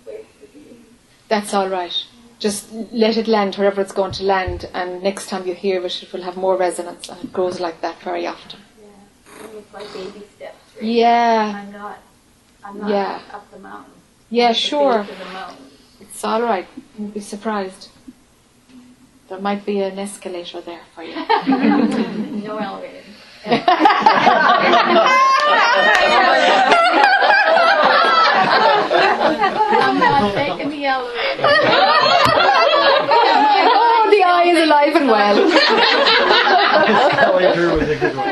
[1.31, 1.95] That's all right.
[2.39, 6.03] Just let it land wherever it's going to land, and next time you hear it,
[6.03, 8.59] it will have more resonance, and it grows like that very often.
[8.59, 9.41] Yeah.
[9.41, 10.57] taking it by baby steps.
[10.75, 10.99] Really.
[10.99, 11.99] Yeah, I'm not.
[12.65, 13.21] I'm not Yeah.
[13.31, 13.93] up the mountain.
[14.29, 15.03] yeah, At the sure.
[15.03, 15.65] base of the mountain.
[16.01, 16.67] It's all right.
[16.99, 17.87] You'd be surprised.
[19.29, 21.15] There might be an escalator there for you.
[22.43, 23.03] no elevator.
[30.21, 31.47] I'm not taking the elevator.
[33.73, 35.37] oh, the eye is alive and well.
[37.19, 38.29] Elevator was a good one.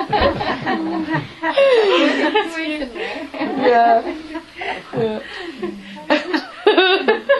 [2.45, 3.17] Intuition there.
[3.67, 4.03] yeah.
[4.93, 5.19] yeah.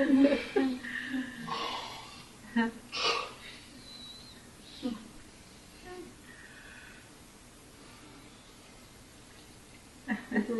[0.00, 0.38] I'm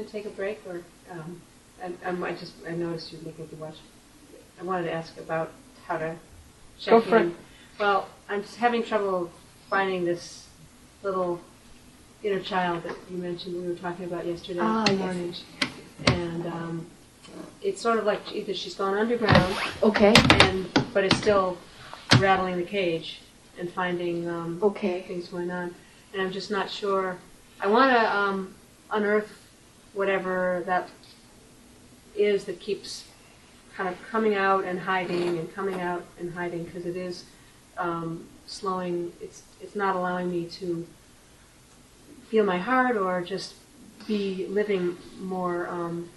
[0.08, 0.80] to take a break, or
[1.10, 1.40] um,
[1.82, 3.76] I, I'm- just I noticed you looking to watch.
[4.60, 5.52] I wanted to ask about
[5.86, 6.16] how to
[6.80, 7.28] check Go for in.
[7.30, 7.36] it.
[7.78, 9.30] Well, I'm just having trouble
[9.70, 10.48] finding this
[11.02, 11.40] little
[12.24, 15.44] inner child that you mentioned we were talking about yesterday Ah, yes.
[16.08, 16.86] and um,
[17.62, 20.14] it's sort of like either she's gone underground, Okay.
[20.40, 21.56] and but it's still
[22.18, 23.20] rattling the cage
[23.60, 25.02] and finding um, Okay.
[25.02, 25.74] things going on,
[26.12, 27.16] and I'm just not sure.
[27.60, 28.54] I want to um,
[28.90, 29.37] unearth
[29.94, 30.88] whatever that
[32.16, 33.04] is that keeps
[33.76, 37.24] kind of coming out and hiding and coming out and hiding because it is
[37.76, 39.12] um, slowing.
[39.20, 40.86] It's it's not allowing me to
[42.28, 43.54] feel my heart or just
[44.06, 46.08] be living more um,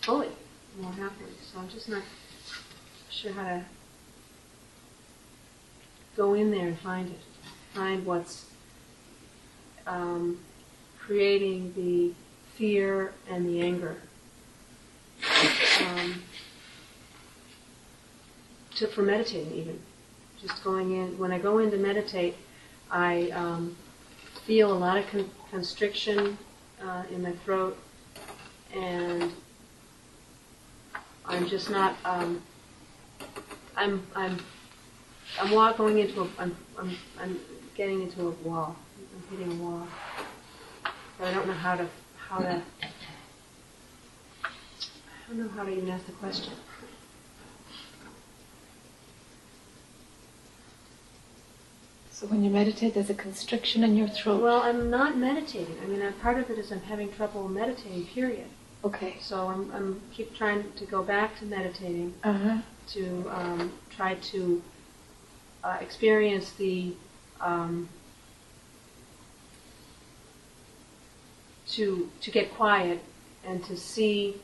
[0.00, 0.28] fully,
[0.80, 1.32] more happily.
[1.52, 2.02] So I'm just not
[3.10, 3.64] sure how to
[6.16, 7.20] go in there and find it,
[7.74, 8.46] find what's
[9.86, 10.38] um,
[10.98, 12.12] creating the
[12.62, 13.96] fear and the anger.
[15.84, 16.22] Um,
[18.76, 19.80] to for meditating even,
[20.40, 21.18] just going in.
[21.18, 22.36] When I go in to meditate,
[22.88, 23.74] I um,
[24.46, 26.38] feel a lot of con- constriction
[26.80, 27.76] uh, in my throat,
[28.72, 29.32] and
[31.26, 31.96] I'm just not.
[32.04, 32.40] Um,
[33.76, 34.38] I'm I'm
[35.40, 36.28] I'm wa- going into a.
[36.38, 37.40] I'm, I'm I'm
[37.74, 38.76] getting into a wall.
[39.00, 39.84] I'm hitting a wall,
[41.18, 41.88] but I don't know how to
[42.32, 42.62] how to.
[44.44, 44.48] I
[45.28, 46.54] don't know how to even ask the question.
[52.10, 54.40] So when you meditate, there's a constriction in your throat.
[54.42, 55.76] Well, I'm not meditating.
[55.82, 58.06] I mean, part of it is I'm having trouble meditating.
[58.06, 58.46] Period.
[58.84, 59.16] Okay.
[59.20, 62.58] So I'm I'm keep trying to go back to meditating Uh huh.
[62.94, 64.62] to um, try to
[65.64, 66.94] uh, experience the
[67.40, 67.88] um,
[71.72, 73.00] to to get quiet
[73.44, 74.36] and to see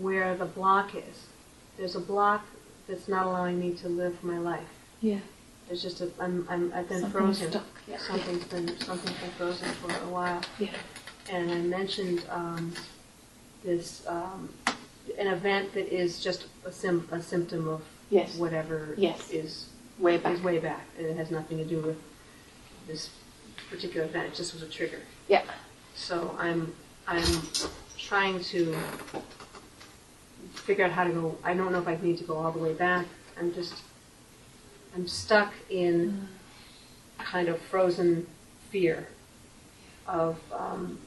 [0.00, 1.26] where the block is.
[1.76, 2.44] There's a block
[2.88, 4.66] that's not allowing me to live my life.
[5.00, 5.18] Yeah.
[5.68, 7.50] There's just a I'm, I'm I've been Something frozen.
[7.50, 7.66] stuck.
[7.88, 7.98] Yeah.
[7.98, 10.40] Something's been something's been frozen for a while.
[10.58, 10.70] Yeah.
[11.30, 12.72] And I mentioned um,
[13.64, 14.48] this um,
[15.18, 18.36] an event that is just a, sim- a symptom of Yes.
[18.36, 19.30] whatever Yes.
[19.32, 19.66] is
[19.98, 20.34] Way back.
[20.34, 20.82] is way back.
[20.96, 22.00] And it has nothing to do with
[22.86, 23.10] this
[23.68, 24.28] particular event.
[24.32, 25.00] It just was a trigger.
[25.26, 25.42] Yeah.
[25.96, 26.72] So I'm
[27.08, 27.24] I'm
[27.98, 28.76] trying to
[30.54, 31.38] figure out how to go.
[31.42, 33.06] I don't know if I need to go all the way back.
[33.38, 33.74] I'm just
[34.94, 36.28] I'm stuck in
[37.18, 38.26] kind of frozen
[38.70, 39.08] fear
[40.06, 40.98] of um,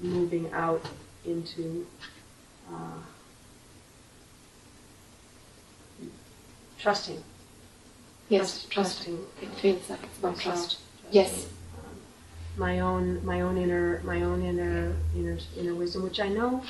[0.00, 0.82] moving out
[1.24, 1.86] into
[2.72, 2.98] uh,
[6.78, 7.22] trusting.
[8.28, 8.64] Yes.
[8.70, 9.18] Trust- Trusting.
[9.42, 10.78] It feels like it's about myself, trust.
[11.10, 11.46] Yes.
[12.56, 16.62] My own my own inner my own inner inner inner wisdom, which I know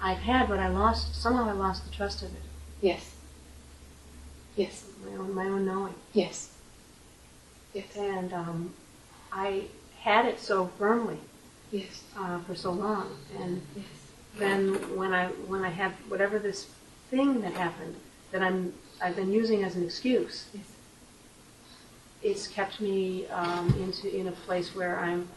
[0.00, 2.42] I've had, but I lost somehow I lost the trust of it.
[2.80, 3.14] Yes.
[4.56, 4.84] Yes.
[5.04, 6.52] My own my own knowing, Yes.
[7.74, 7.84] Yes.
[7.96, 8.74] and um,
[9.32, 9.64] I
[10.00, 11.18] had it so firmly
[11.70, 12.02] Yes.
[12.16, 13.84] uh, for so long, and Yes.
[14.38, 16.66] then when I when I had whatever this
[17.10, 17.96] thing that happened
[18.32, 20.64] that I'm I've been using as an excuse, Yes.
[22.22, 25.28] It's kept me um, into in a place where I'm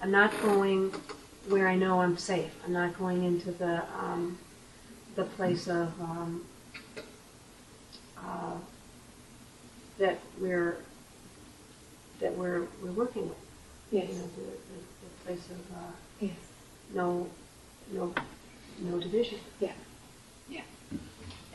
[0.00, 0.92] I'm not going
[1.48, 2.50] where I know I'm safe.
[2.64, 4.38] I'm not going into the um,
[5.16, 6.44] the place of um,
[8.16, 8.56] uh,
[9.98, 10.78] that we're
[12.20, 13.38] that we're we're working with.
[13.90, 14.08] Yes.
[14.08, 15.90] You know, the, the, the place of uh,
[16.20, 16.32] Yes.
[16.94, 17.28] no
[17.92, 18.12] no
[18.80, 19.38] no division.
[19.60, 19.72] Yeah.
[20.48, 20.62] Yeah.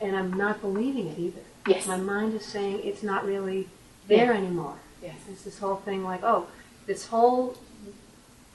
[0.00, 1.40] And I'm not believing it either.
[1.66, 1.86] Yes.
[1.86, 3.68] My mind is saying it's not really
[4.08, 4.76] there anymore.
[5.02, 5.16] Yes.
[5.30, 6.46] It's this whole thing like, oh,
[6.86, 7.56] this whole,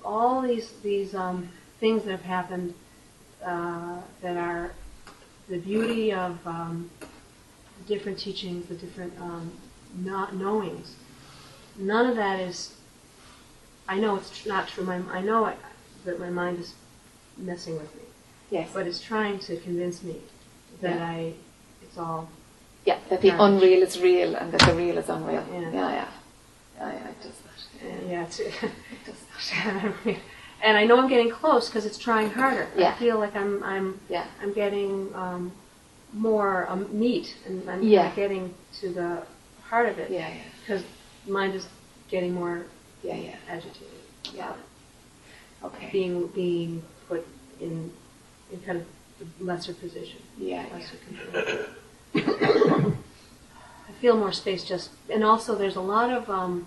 [0.04, 2.74] all these these um, things that have happened
[3.45, 4.72] uh, that are
[5.47, 9.52] the beauty of um, the different teachings, the different um,
[9.97, 10.95] not knowings,
[11.78, 12.76] none of that is.
[13.88, 14.84] I know it's tr- not true.
[14.84, 15.56] My, I know I,
[16.06, 16.74] that my mind is
[17.38, 18.04] messing with me,
[18.52, 18.70] Yes.
[18.72, 20.18] but it's trying to convince me
[20.82, 21.08] that Yeah.
[21.08, 21.34] I,
[21.82, 22.30] it's all.
[22.86, 25.46] Yeah, that the unreal is real and that the real is unreal.
[25.52, 25.60] Yeah.
[25.60, 26.08] Yeah, yeah.
[26.78, 27.86] Yeah, yeah, it does that.
[27.86, 28.54] Uh, yeah, it's, It
[29.06, 29.16] does
[29.52, 29.94] that.
[30.64, 32.68] and I know I'm getting close because it's trying harder.
[32.76, 32.94] Yeah.
[32.94, 34.26] I feel like I'm I'm Yeah.
[34.42, 35.52] I'm getting um,
[36.14, 38.14] more um, meat and I'm Yeah.
[38.16, 39.24] getting to the
[39.64, 40.42] heart of it Yeah, yeah.
[40.62, 40.84] because
[41.28, 41.68] mind is
[42.10, 42.66] getting more
[43.04, 43.36] Yeah, yeah.
[43.50, 43.88] agitated.
[44.34, 44.54] Yeah.
[45.64, 45.90] Okay.
[45.92, 47.26] Being being put
[47.60, 47.92] in
[48.52, 48.86] in kind of
[49.22, 50.22] a lesser position.
[50.38, 51.66] Yeah, lesser control.
[52.16, 52.91] I
[54.01, 56.66] feel more space just, and also there's a lot of um,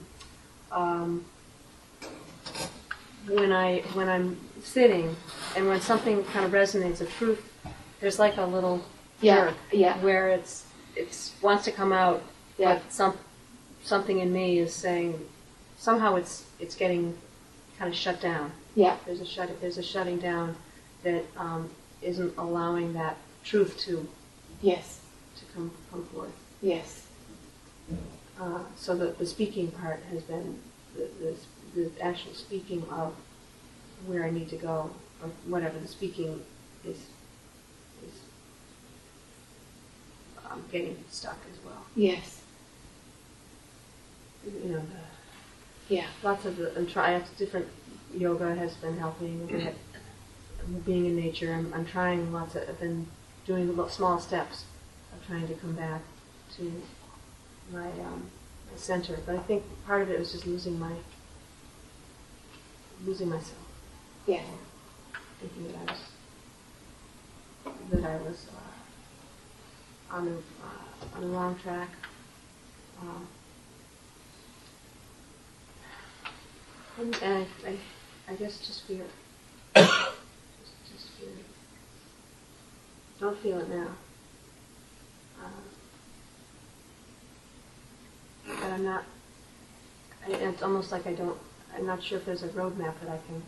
[0.70, 1.24] um,
[3.28, 5.14] when I when I'm sitting
[5.56, 7.42] and when something kind of resonates, a truth,
[8.00, 8.84] there's like a little
[9.20, 9.98] Yeah, jerk yeah.
[9.98, 10.64] where it's
[10.96, 12.22] it's wants to come out,
[12.58, 12.74] Yeah.
[12.74, 13.16] but some
[13.84, 15.18] something in me is saying
[15.78, 17.16] somehow it's it's getting
[17.78, 18.52] kind of shut down.
[18.74, 18.96] Yeah.
[19.06, 20.56] There's a shut there's a shutting down
[21.02, 21.70] that um,
[22.02, 24.06] isn't allowing that truth to
[24.60, 25.00] Yes.
[25.54, 26.32] Come come forth.
[26.60, 27.06] Yes.
[28.40, 30.58] Uh, so the, the speaking part has been
[30.96, 31.34] the, the,
[31.80, 33.14] the actual speaking of
[34.06, 34.90] where I need to go,
[35.22, 36.40] or whatever the speaking
[36.84, 36.96] is,
[38.04, 38.20] is
[40.50, 41.84] um, getting stuck as well.
[41.94, 42.42] Yes.
[44.44, 46.06] You know, the, Yeah.
[46.22, 47.68] lots of the, and try, different
[48.14, 49.48] yoga has been helping
[50.84, 51.52] being in nature.
[51.52, 53.06] I'm, I'm trying lots of, I've been
[53.46, 54.64] doing small steps
[55.12, 56.00] of trying to come back
[56.56, 56.82] to
[57.72, 58.30] my, um,
[58.70, 59.18] my center.
[59.26, 60.92] But I think part of it was just losing my,
[63.04, 63.56] losing myself,
[64.26, 64.42] Yeah.
[65.40, 66.00] thinking that I was,
[67.90, 68.46] that I was
[70.10, 71.88] uh, on the, uh, on the wrong track.
[73.00, 73.26] Um,
[76.98, 77.76] And, and I, I,
[78.28, 79.04] I guess just fear.
[79.74, 79.90] just,
[80.92, 81.28] just fear.
[83.18, 83.88] Don't feel it now.
[85.42, 85.52] Um,
[88.46, 89.04] but I'm not.
[90.26, 91.38] I, it's almost like I don't.
[91.74, 93.42] I'm not sure if there's a roadmap that I can.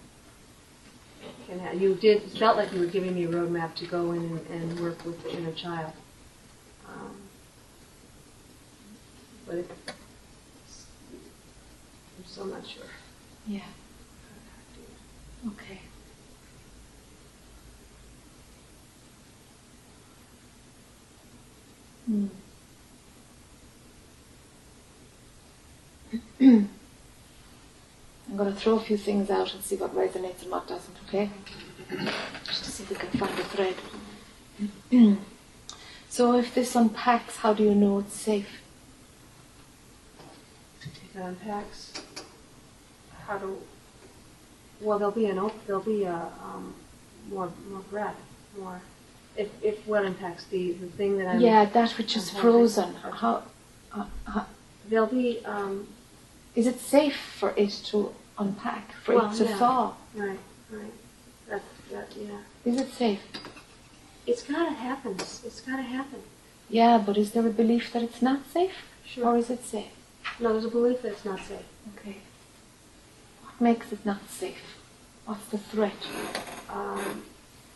[1.46, 1.80] Can have.
[1.80, 4.46] You did it felt like you were giving me a roadmap to go in and,
[4.48, 5.92] and work with the inner child.
[6.88, 7.16] Um,
[9.46, 9.70] but it,
[12.18, 12.84] I'm still not sure.
[13.46, 13.60] Yeah.
[15.46, 15.80] Okay.
[22.06, 22.26] Hmm.
[26.40, 26.68] I'm
[28.36, 31.30] going to throw a few things out and see what resonates and what doesn't, okay?
[32.44, 33.74] Just to see if we can find a thread.
[36.08, 38.60] so if this unpacks, how do you know it's safe?
[40.82, 41.92] If it unpacks,
[43.26, 43.58] how do?
[44.80, 46.74] Well, there'll be an op- there'll be a um,
[47.30, 48.16] more more breath,
[48.58, 48.80] more.
[49.36, 52.40] If if what unpacks the the thing that I'm Yeah, that which is unpacking.
[52.42, 52.94] frozen.
[52.94, 53.42] How,
[53.92, 54.46] uh, how,
[54.88, 55.86] there'll be um,
[56.54, 59.58] is it safe for it to unpack, for Well, it to yeah.
[59.58, 59.94] thaw?
[60.14, 60.38] right
[60.70, 60.92] right
[61.48, 62.38] that that yeah.
[62.64, 63.20] Is it safe?
[64.26, 65.12] It's gotta happen.
[65.18, 66.20] It's, gotta happen.
[66.70, 68.72] Yeah, but is there a belief that it's not safe?
[69.04, 69.26] Sure.
[69.26, 69.92] Or is it safe?
[70.40, 71.66] No, there's a belief that it's not safe.
[71.98, 72.16] Okay.
[73.42, 74.78] What makes it not safe?
[75.26, 75.92] What's the threat?
[76.70, 77.22] Um,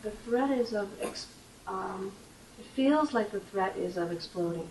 [0.01, 1.27] the threat is of, ex-
[1.67, 2.11] um,
[2.59, 4.67] it feels like the threat is of exploding.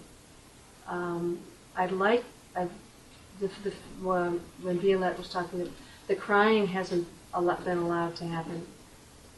[0.89, 1.39] Um,
[1.77, 2.25] I'd like,
[2.57, 2.71] I've,
[3.41, 3.73] the, the,
[4.03, 5.71] when when Violette was talking, the,
[6.09, 7.07] the crying hasn't
[7.65, 8.67] been allowed to happen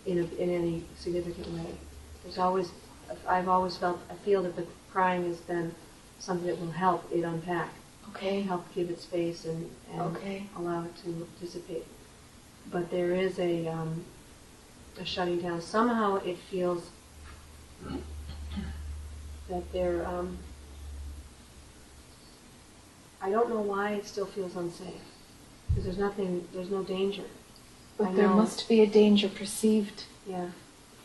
[0.06, 1.66] in, a, in any significant way.
[2.22, 2.70] There's always,
[3.28, 5.74] I've always felt, I feel that the crying has been
[6.18, 7.70] something that will help it unpack,
[8.10, 8.40] Okay.
[8.42, 10.44] help give it space and, and Okay.
[10.56, 11.86] allow it to dissipate.
[12.70, 14.04] But there is a, um,
[14.98, 15.60] a shutting down.
[15.60, 16.90] Somehow it feels
[19.48, 20.38] that there, um,
[23.22, 24.94] I don't know why it still feels unsafe.
[25.68, 27.22] Because there's nothing, there's no danger.
[27.98, 28.36] I But there know.
[28.36, 30.04] must be a danger perceived.
[30.26, 30.46] Yeah,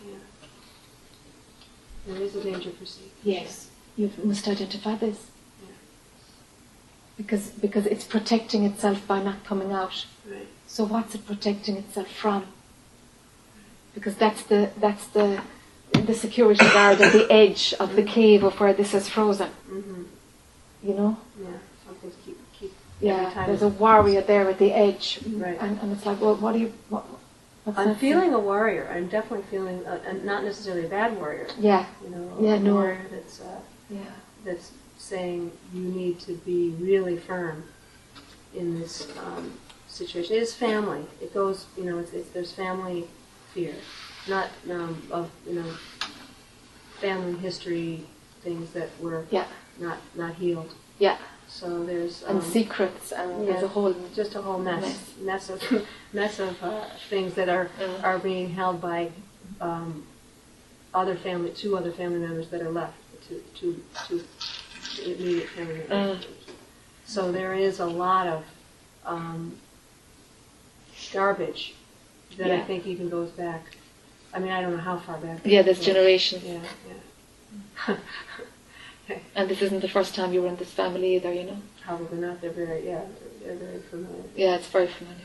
[0.05, 0.15] yeah.
[2.07, 3.11] There is a danger perceived.
[3.23, 3.69] Yes.
[3.97, 5.27] You must identify this.
[5.61, 5.75] Yeah.
[7.17, 10.05] Because because it's protecting itself by not coming out.
[10.29, 10.47] Right.
[10.67, 12.45] So what's it protecting itself from?
[13.93, 15.41] Because that's the that's the
[15.93, 19.49] the security guard at the edge of the cave of where this is frozen.
[19.69, 20.03] Mm-hmm.
[20.83, 21.17] You know?
[21.41, 21.57] Yeah.
[22.25, 22.73] Keep keep.
[23.01, 23.29] Yeah.
[23.31, 25.19] time There's a warrior there at the edge.
[25.27, 25.57] Right.
[25.59, 26.73] And, and it's like, well, what do you?
[26.89, 27.05] What,
[27.75, 28.89] I'm feeling a warrior.
[28.93, 31.47] I'm definitely feeling, a, a, not necessarily a bad warrior.
[31.59, 31.85] Yeah.
[32.03, 32.75] You know, Yeah, no.
[32.75, 33.99] warrior that's uh, Yeah.
[34.43, 37.63] that's saying you need to be really firm
[38.55, 39.51] in this um,
[39.87, 40.35] situation.
[40.35, 41.05] It is family.
[41.21, 43.05] It goes, you know, it's, it's, there's family
[43.53, 43.73] fear,
[44.27, 45.71] not um, of you know
[46.99, 48.05] family history
[48.41, 49.45] things that were Yeah.
[49.79, 50.73] not not healed.
[50.99, 51.17] Yeah.
[51.55, 54.81] So there's And um, secrets and there's a whole just a whole mess,
[55.21, 55.49] mess.
[55.49, 58.03] mess, of mess of uh, things that are Mm.
[58.03, 59.09] are being held by
[59.61, 60.05] um,
[60.93, 62.97] other family, two other family members that are left,
[63.29, 64.21] two two two
[65.01, 66.25] immediate family members.
[66.25, 66.27] Mm.
[67.05, 68.43] So there is a lot of
[69.05, 69.55] um,
[71.13, 71.73] garbage
[72.37, 73.63] that I think even goes back.
[74.33, 75.39] I mean, I don't know how far back.
[75.45, 75.93] Yeah, there's Yeah.
[75.93, 76.43] generations.
[76.43, 76.59] Yeah,
[77.87, 77.95] yeah.
[79.35, 81.57] And this isn't the first time you were in this family either, you know?
[81.83, 82.41] Probably not.
[82.41, 83.01] They're very, yeah,
[83.43, 84.23] they're very familiar.
[84.35, 85.19] Yeah, it's very familiar.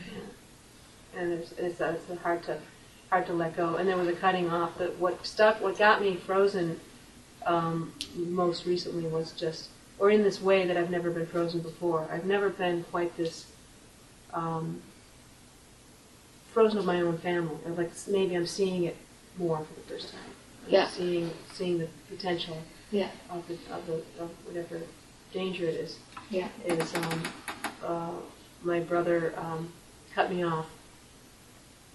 [1.15, 1.21] Yeah.
[1.21, 2.59] and it's, it's, it's hard to
[3.11, 3.75] hard to let go.
[3.77, 4.79] And there was a cutting off.
[4.79, 6.79] That what stuck, what got me frozen
[7.47, 9.69] um, most recently was just,
[9.99, 12.07] or in this way that I've never been frozen before.
[12.13, 13.47] I've never been quite this
[14.33, 14.81] um,
[16.53, 17.57] frozen of my own family.
[17.65, 18.97] Or like maybe I'm seeing it
[19.39, 20.21] more for the first time.
[20.67, 20.89] I'm Yeah.
[20.89, 22.59] Seeing seeing the potential
[22.91, 23.11] Yeah.
[23.31, 24.81] of the of the of whatever
[25.33, 26.49] danger it is Yeah.
[26.65, 27.23] is um,
[27.85, 28.11] uh,
[28.63, 29.73] my brother um,
[30.15, 30.67] cut me off,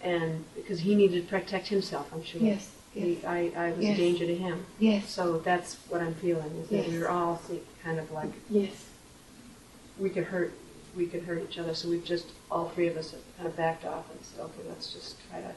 [0.02, 2.42] and because he needed to protect himself, I'm sure.
[2.42, 2.72] Yes.
[2.94, 3.98] He, I, I was Yes.
[3.98, 4.66] a danger to him.
[4.80, 5.10] Yes.
[5.10, 6.88] So that's what I'm feeling is that Yes.
[6.90, 7.42] We're all
[7.84, 8.86] kind of like Yes.
[10.00, 10.54] we could hurt
[10.96, 11.74] we could hurt each other.
[11.76, 14.62] So we've just all three of us have kind of backed off and said, okay,
[14.70, 15.52] let's just try to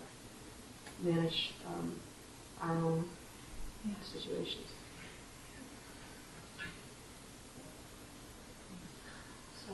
[1.00, 1.94] manage um,
[2.60, 3.08] our own
[4.02, 4.66] situations.
[9.64, 9.72] So,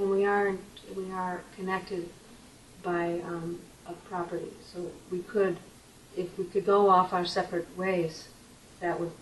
[0.00, 0.54] and we are
[0.96, 2.08] we are connected
[2.82, 5.58] by um, a property, so we could,
[6.16, 8.28] if we could go off our separate ways,
[8.80, 9.12] that would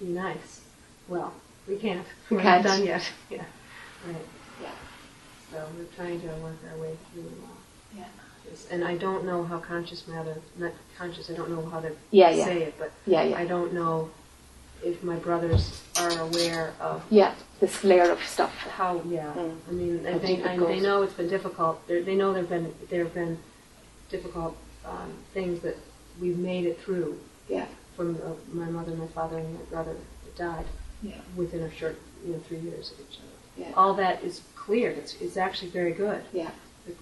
[0.00, 0.62] be nice.
[1.08, 1.32] Well,
[1.68, 2.06] we can't.
[2.28, 3.10] We We're not done yet.
[3.30, 3.44] Yeah,
[4.06, 4.16] right.
[4.60, 4.70] Yeah.
[5.50, 7.22] So we're trying to work our way through.
[7.44, 8.04] Uh, Yeah.
[8.50, 8.66] this.
[8.70, 12.30] And I don't know how conscious matter, not conscious, I don't know how to Yeah,
[12.30, 12.44] yeah.
[12.44, 13.38] say it, but Yeah, yeah.
[13.38, 14.10] I don't know
[14.82, 17.34] if my brothers are aware of Yeah.
[17.60, 18.52] This layer of stuff.
[18.76, 19.32] how, yeah.
[19.34, 19.56] Mm.
[19.68, 21.86] I mean, I think, I, they know it's been difficult.
[21.88, 23.38] They're, they know there've been, there have been
[24.10, 25.76] difficult um, things that
[26.20, 27.18] we've made it through
[27.48, 27.66] Yeah.
[27.96, 29.94] from uh, my mother, my father, and my brother
[30.24, 30.66] that died
[31.02, 31.14] Yeah.
[31.36, 33.28] within a short, you know, three years of each other.
[33.68, 33.72] Yeah.
[33.76, 34.98] All that is cleared.
[34.98, 36.22] It's, it's actually very good.
[36.32, 36.50] Yeah.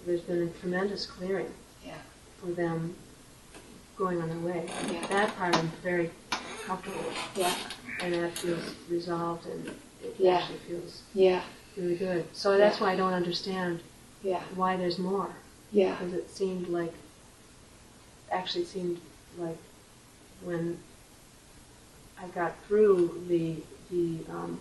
[0.06, 1.52] There's been a tremendous clearing
[1.84, 1.94] Yeah.
[2.40, 2.94] for them
[3.96, 4.68] going on their way.
[4.92, 5.06] Yeah.
[5.08, 6.10] That part I'm very
[6.66, 7.04] comfortable.
[7.36, 7.54] Yeah.
[8.00, 9.66] And that feels resolved and
[10.02, 10.38] it Yeah.
[10.38, 11.42] actually feels Yeah.
[11.76, 12.24] really good.
[12.34, 12.84] So that's Yeah.
[12.86, 13.80] why I don't understand
[14.22, 14.42] Yeah.
[14.54, 15.30] why there's more.
[15.72, 15.96] Yeah.
[15.96, 16.92] Because it seemed like,
[18.30, 19.00] actually seemed
[19.38, 19.58] like
[20.42, 20.78] when
[22.18, 23.56] I got through the,
[23.90, 24.58] the, um,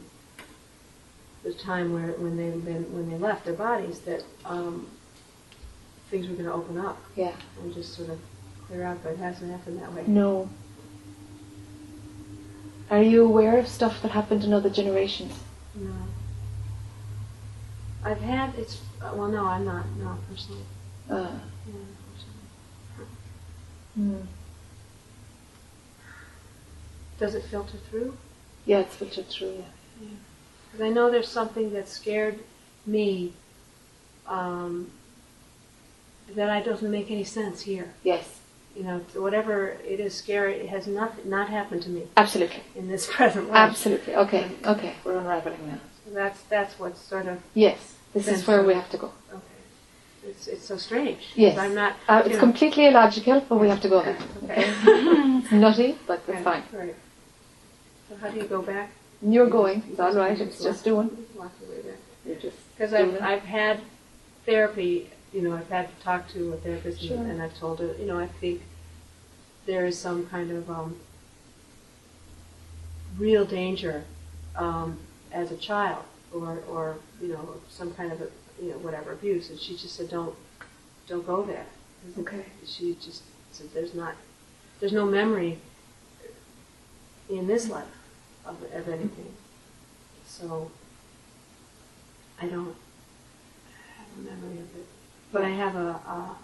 [1.43, 4.87] the time where, when they, when when they left their bodies, that, um,
[6.09, 7.33] things were gonna open up Yeah.
[7.61, 8.19] and just sort of
[8.67, 10.03] clear out, but it hasn't happened that way.
[10.07, 10.49] No.
[12.91, 15.33] Are you aware of stuff that happened in other generations?
[15.73, 15.93] No.
[18.03, 20.63] I've had, it's, well, no, I'm not, no, personally.
[21.09, 21.31] Uh,
[22.97, 23.09] personally.
[23.97, 24.25] mm.
[27.17, 28.17] Does it filter through?
[28.65, 29.63] Yeah, it's filtered through.
[30.01, 30.09] Yeah.
[30.71, 32.39] Because I know there's something that scared
[32.85, 33.31] me
[34.27, 34.91] um,
[36.35, 37.93] that I doesn't make any sense here.
[38.03, 38.40] Yes.
[38.75, 42.61] You know, whatever it is scary, it has not not happened to me Absolutely.
[42.75, 43.57] in this present life.
[43.69, 44.15] Absolutely.
[44.15, 44.49] Okay.
[44.65, 44.93] Okay.
[45.03, 45.79] We're unraveling now.
[46.05, 47.95] So that's that's what sort of Yes.
[48.13, 49.11] This is where we have to go.
[49.31, 49.41] okay.
[50.29, 51.21] It's it's so strange.
[51.35, 51.57] Yes.
[51.57, 51.93] I'm not.
[52.07, 54.17] Uh, it's know- completely illogical, but we have to go there.
[54.43, 54.63] Okay.
[54.67, 56.63] It's nutty, but it's Okay, fine.
[56.73, 56.95] Right.
[58.07, 58.89] So how do you go back?
[59.21, 59.83] You're going.
[59.89, 60.39] It's all right.
[60.39, 61.09] It's just doing.
[61.37, 61.99] Walk your way back.
[62.25, 63.21] You're just Because I've.
[63.21, 63.79] I've had
[64.45, 67.17] therapy, you know, I've had to talk to a therapist Sure.
[67.17, 68.61] and, and I've told her, you know, I think
[69.65, 70.97] there is some kind of um,
[73.17, 74.03] real danger
[74.55, 74.97] um,
[75.31, 76.03] as a child
[76.33, 78.27] or, or, you know, some kind of, a,
[78.61, 79.49] you know, whatever abuse.
[79.49, 80.35] And she just said, don't,
[81.07, 81.65] don't go there.
[82.19, 82.45] Okay.
[82.65, 84.15] She just said, there's not,
[84.79, 85.59] there's no memory
[87.29, 87.85] in this life
[88.45, 89.33] of, of anything.
[90.25, 90.71] So
[92.41, 92.75] I don't
[93.97, 94.87] have a memory of it,
[95.31, 96.35] but I have a, a,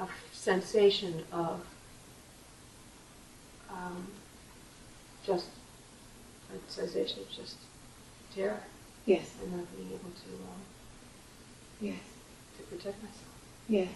[0.00, 1.60] a sensation of
[3.70, 4.06] um,
[5.26, 5.46] just
[6.50, 7.56] a sensation of just
[8.34, 8.60] terror
[9.06, 9.30] Yes.
[9.42, 10.60] and not being able to um,
[11.80, 11.98] Yes.
[12.56, 13.28] to protect myself.
[13.68, 13.88] Yes.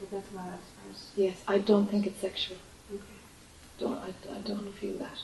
[0.00, 0.52] But that's as far
[0.90, 1.36] as Yes.
[1.46, 2.56] I don't think it's sexual.
[2.92, 3.02] okay.
[3.78, 3.98] Don't.
[3.98, 5.18] I, I don't feel that.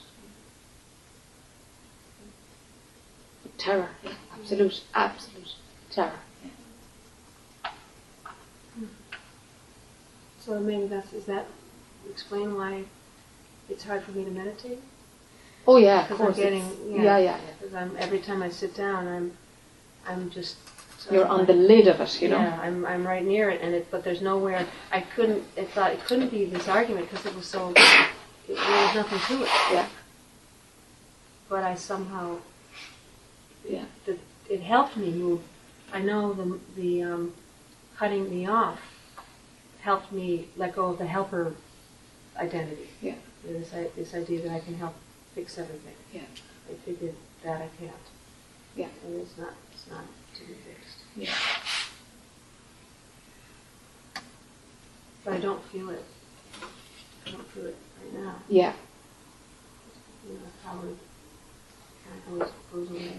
[3.57, 3.89] terror.
[4.33, 5.53] Absolute, absolute
[5.91, 6.19] terror.
[10.49, 11.45] So maybe that's, is that,
[12.09, 12.81] explain why
[13.69, 14.79] it's hard for me to meditate?
[15.67, 16.37] Oh yeah, of Because I'm course.
[16.37, 17.03] getting, yeah.
[17.03, 17.39] yeah, yeah.
[17.59, 19.31] Because I'm, every time I sit down, I'm,
[20.07, 20.57] I'm just.
[20.99, 22.39] sort You're on the lid of it, you know.
[22.39, 25.91] Yeah, I'm, I'm right near it, and it, but there's nowhere, I couldn't, I thought
[25.91, 27.75] it couldn't be this argument because it was so, it,
[28.47, 29.49] there was nothing to it.
[29.71, 29.87] Yeah.
[31.47, 32.37] But I somehow,
[33.69, 33.85] Yeah.
[34.07, 34.17] the,
[34.49, 35.41] it helped me move.
[35.93, 37.33] I know the, the um,
[37.97, 38.79] cutting me off
[39.81, 41.53] helped me let go of the helper
[42.37, 42.89] identity.
[43.01, 43.15] Yeah.
[43.43, 44.95] This, this idea that I can help
[45.33, 45.95] fix everything.
[46.13, 46.21] Yeah.
[46.69, 47.93] I figured that I can't.
[48.75, 48.87] Yeah.
[49.05, 50.03] And it's not, it's not
[50.35, 50.97] to be fixed.
[51.15, 51.33] Yeah.
[55.23, 56.03] But I don't feel it.
[57.25, 58.35] I don't feel it right now.
[58.47, 58.73] Yeah.
[60.27, 63.13] You know, it kind of goes, goes away.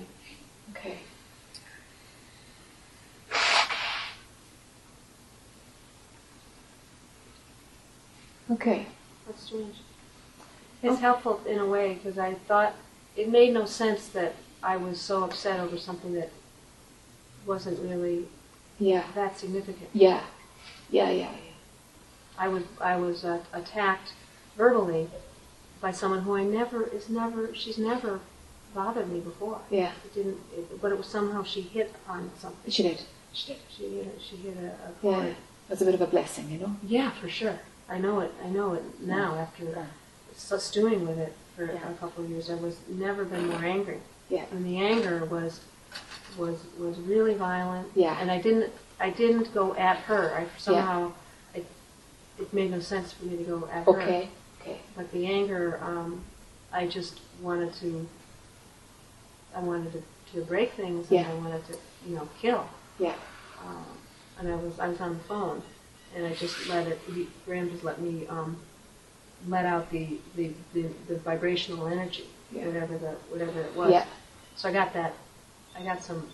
[0.70, 0.98] Okay.
[8.50, 8.86] Okay.
[9.26, 9.76] That's strange.
[10.82, 12.74] It's helpful in a way because I thought
[13.16, 16.30] it made no sense that I was so upset over something that
[17.46, 18.26] wasn't really
[18.78, 19.04] Yeah.
[19.14, 19.90] that significant.
[19.92, 20.22] Yeah.
[20.90, 21.10] Yeah.
[21.10, 21.30] Yeah.
[22.38, 24.14] I was I was uh, attacked
[24.56, 25.08] verbally
[25.80, 28.20] by someone who I never is never she's never
[28.74, 29.60] bothered me before.
[29.70, 29.92] Yeah.
[30.04, 32.70] It didn't, it, but it was somehow she hit on something.
[32.70, 33.02] She did.
[33.32, 33.60] She did.
[33.76, 35.34] She hit a, she hit a, a Yeah.
[35.68, 36.76] That's a bit of a blessing, you know.
[36.82, 37.58] Yeah, for sure.
[37.90, 38.32] I know it.
[38.44, 39.86] I know it now after
[40.36, 41.90] so stewing with it for Yeah.
[41.90, 42.48] a couple of years.
[42.50, 44.00] I was never been more angry.
[44.28, 44.44] Yeah.
[44.52, 45.60] And the anger was
[46.38, 47.88] was was really violent.
[47.94, 48.16] Yeah.
[48.20, 50.34] And I didn't I didn't go at her.
[50.36, 51.12] I somehow
[51.54, 51.66] it
[52.38, 53.90] it made no sense for me to go at her.
[53.90, 54.28] Okay.
[54.60, 54.78] Okay.
[54.94, 56.22] But the anger, um,
[56.72, 58.08] I just wanted to
[59.54, 60.02] I wanted to,
[60.34, 61.22] to break things yeah.
[61.22, 61.76] and I wanted to
[62.06, 62.68] you know kill.
[62.98, 63.14] Yeah.
[63.66, 63.84] Um,
[64.38, 65.62] and I was I was on the phone,
[66.14, 67.00] and I just let it.
[67.14, 68.56] He, Graham just let me um,
[69.48, 72.66] let out the, the, the, the vibrational energy, Yeah.
[72.66, 73.90] whatever the whatever it was.
[73.92, 74.04] Yeah.
[74.56, 75.14] So I got that.
[75.78, 76.28] I got some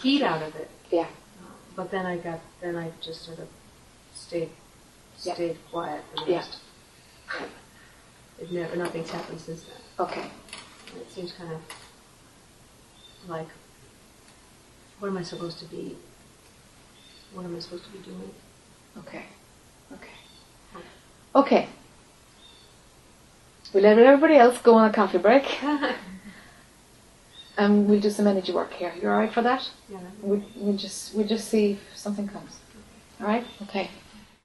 [0.00, 0.70] heat out of it.
[0.90, 1.06] Yeah.
[1.74, 3.48] But then I got then I just sort of
[4.14, 4.50] stayed
[5.22, 5.34] Yeah.
[5.34, 6.36] stayed quiet for the Yeah.
[6.38, 6.58] rest.
[8.40, 10.06] It never nothing's happened since then.
[10.06, 10.30] Okay.
[10.96, 11.60] It seems kind of
[13.28, 13.48] like,
[14.98, 15.96] what am I supposed to be?
[17.34, 18.30] What am I supposed to be doing?
[18.98, 19.24] Okay.
[19.92, 20.82] Okay.
[21.34, 21.68] Okay.
[23.72, 25.58] We'll let everybody else go on a coffee break.
[27.56, 28.92] And um, we'll do some energy work here.
[29.00, 29.70] You're alright for that?
[29.88, 29.98] Yeah.
[30.22, 32.58] We'll, we'll just we'll just see if something comes.
[33.20, 33.46] Alright?
[33.62, 33.90] Okay.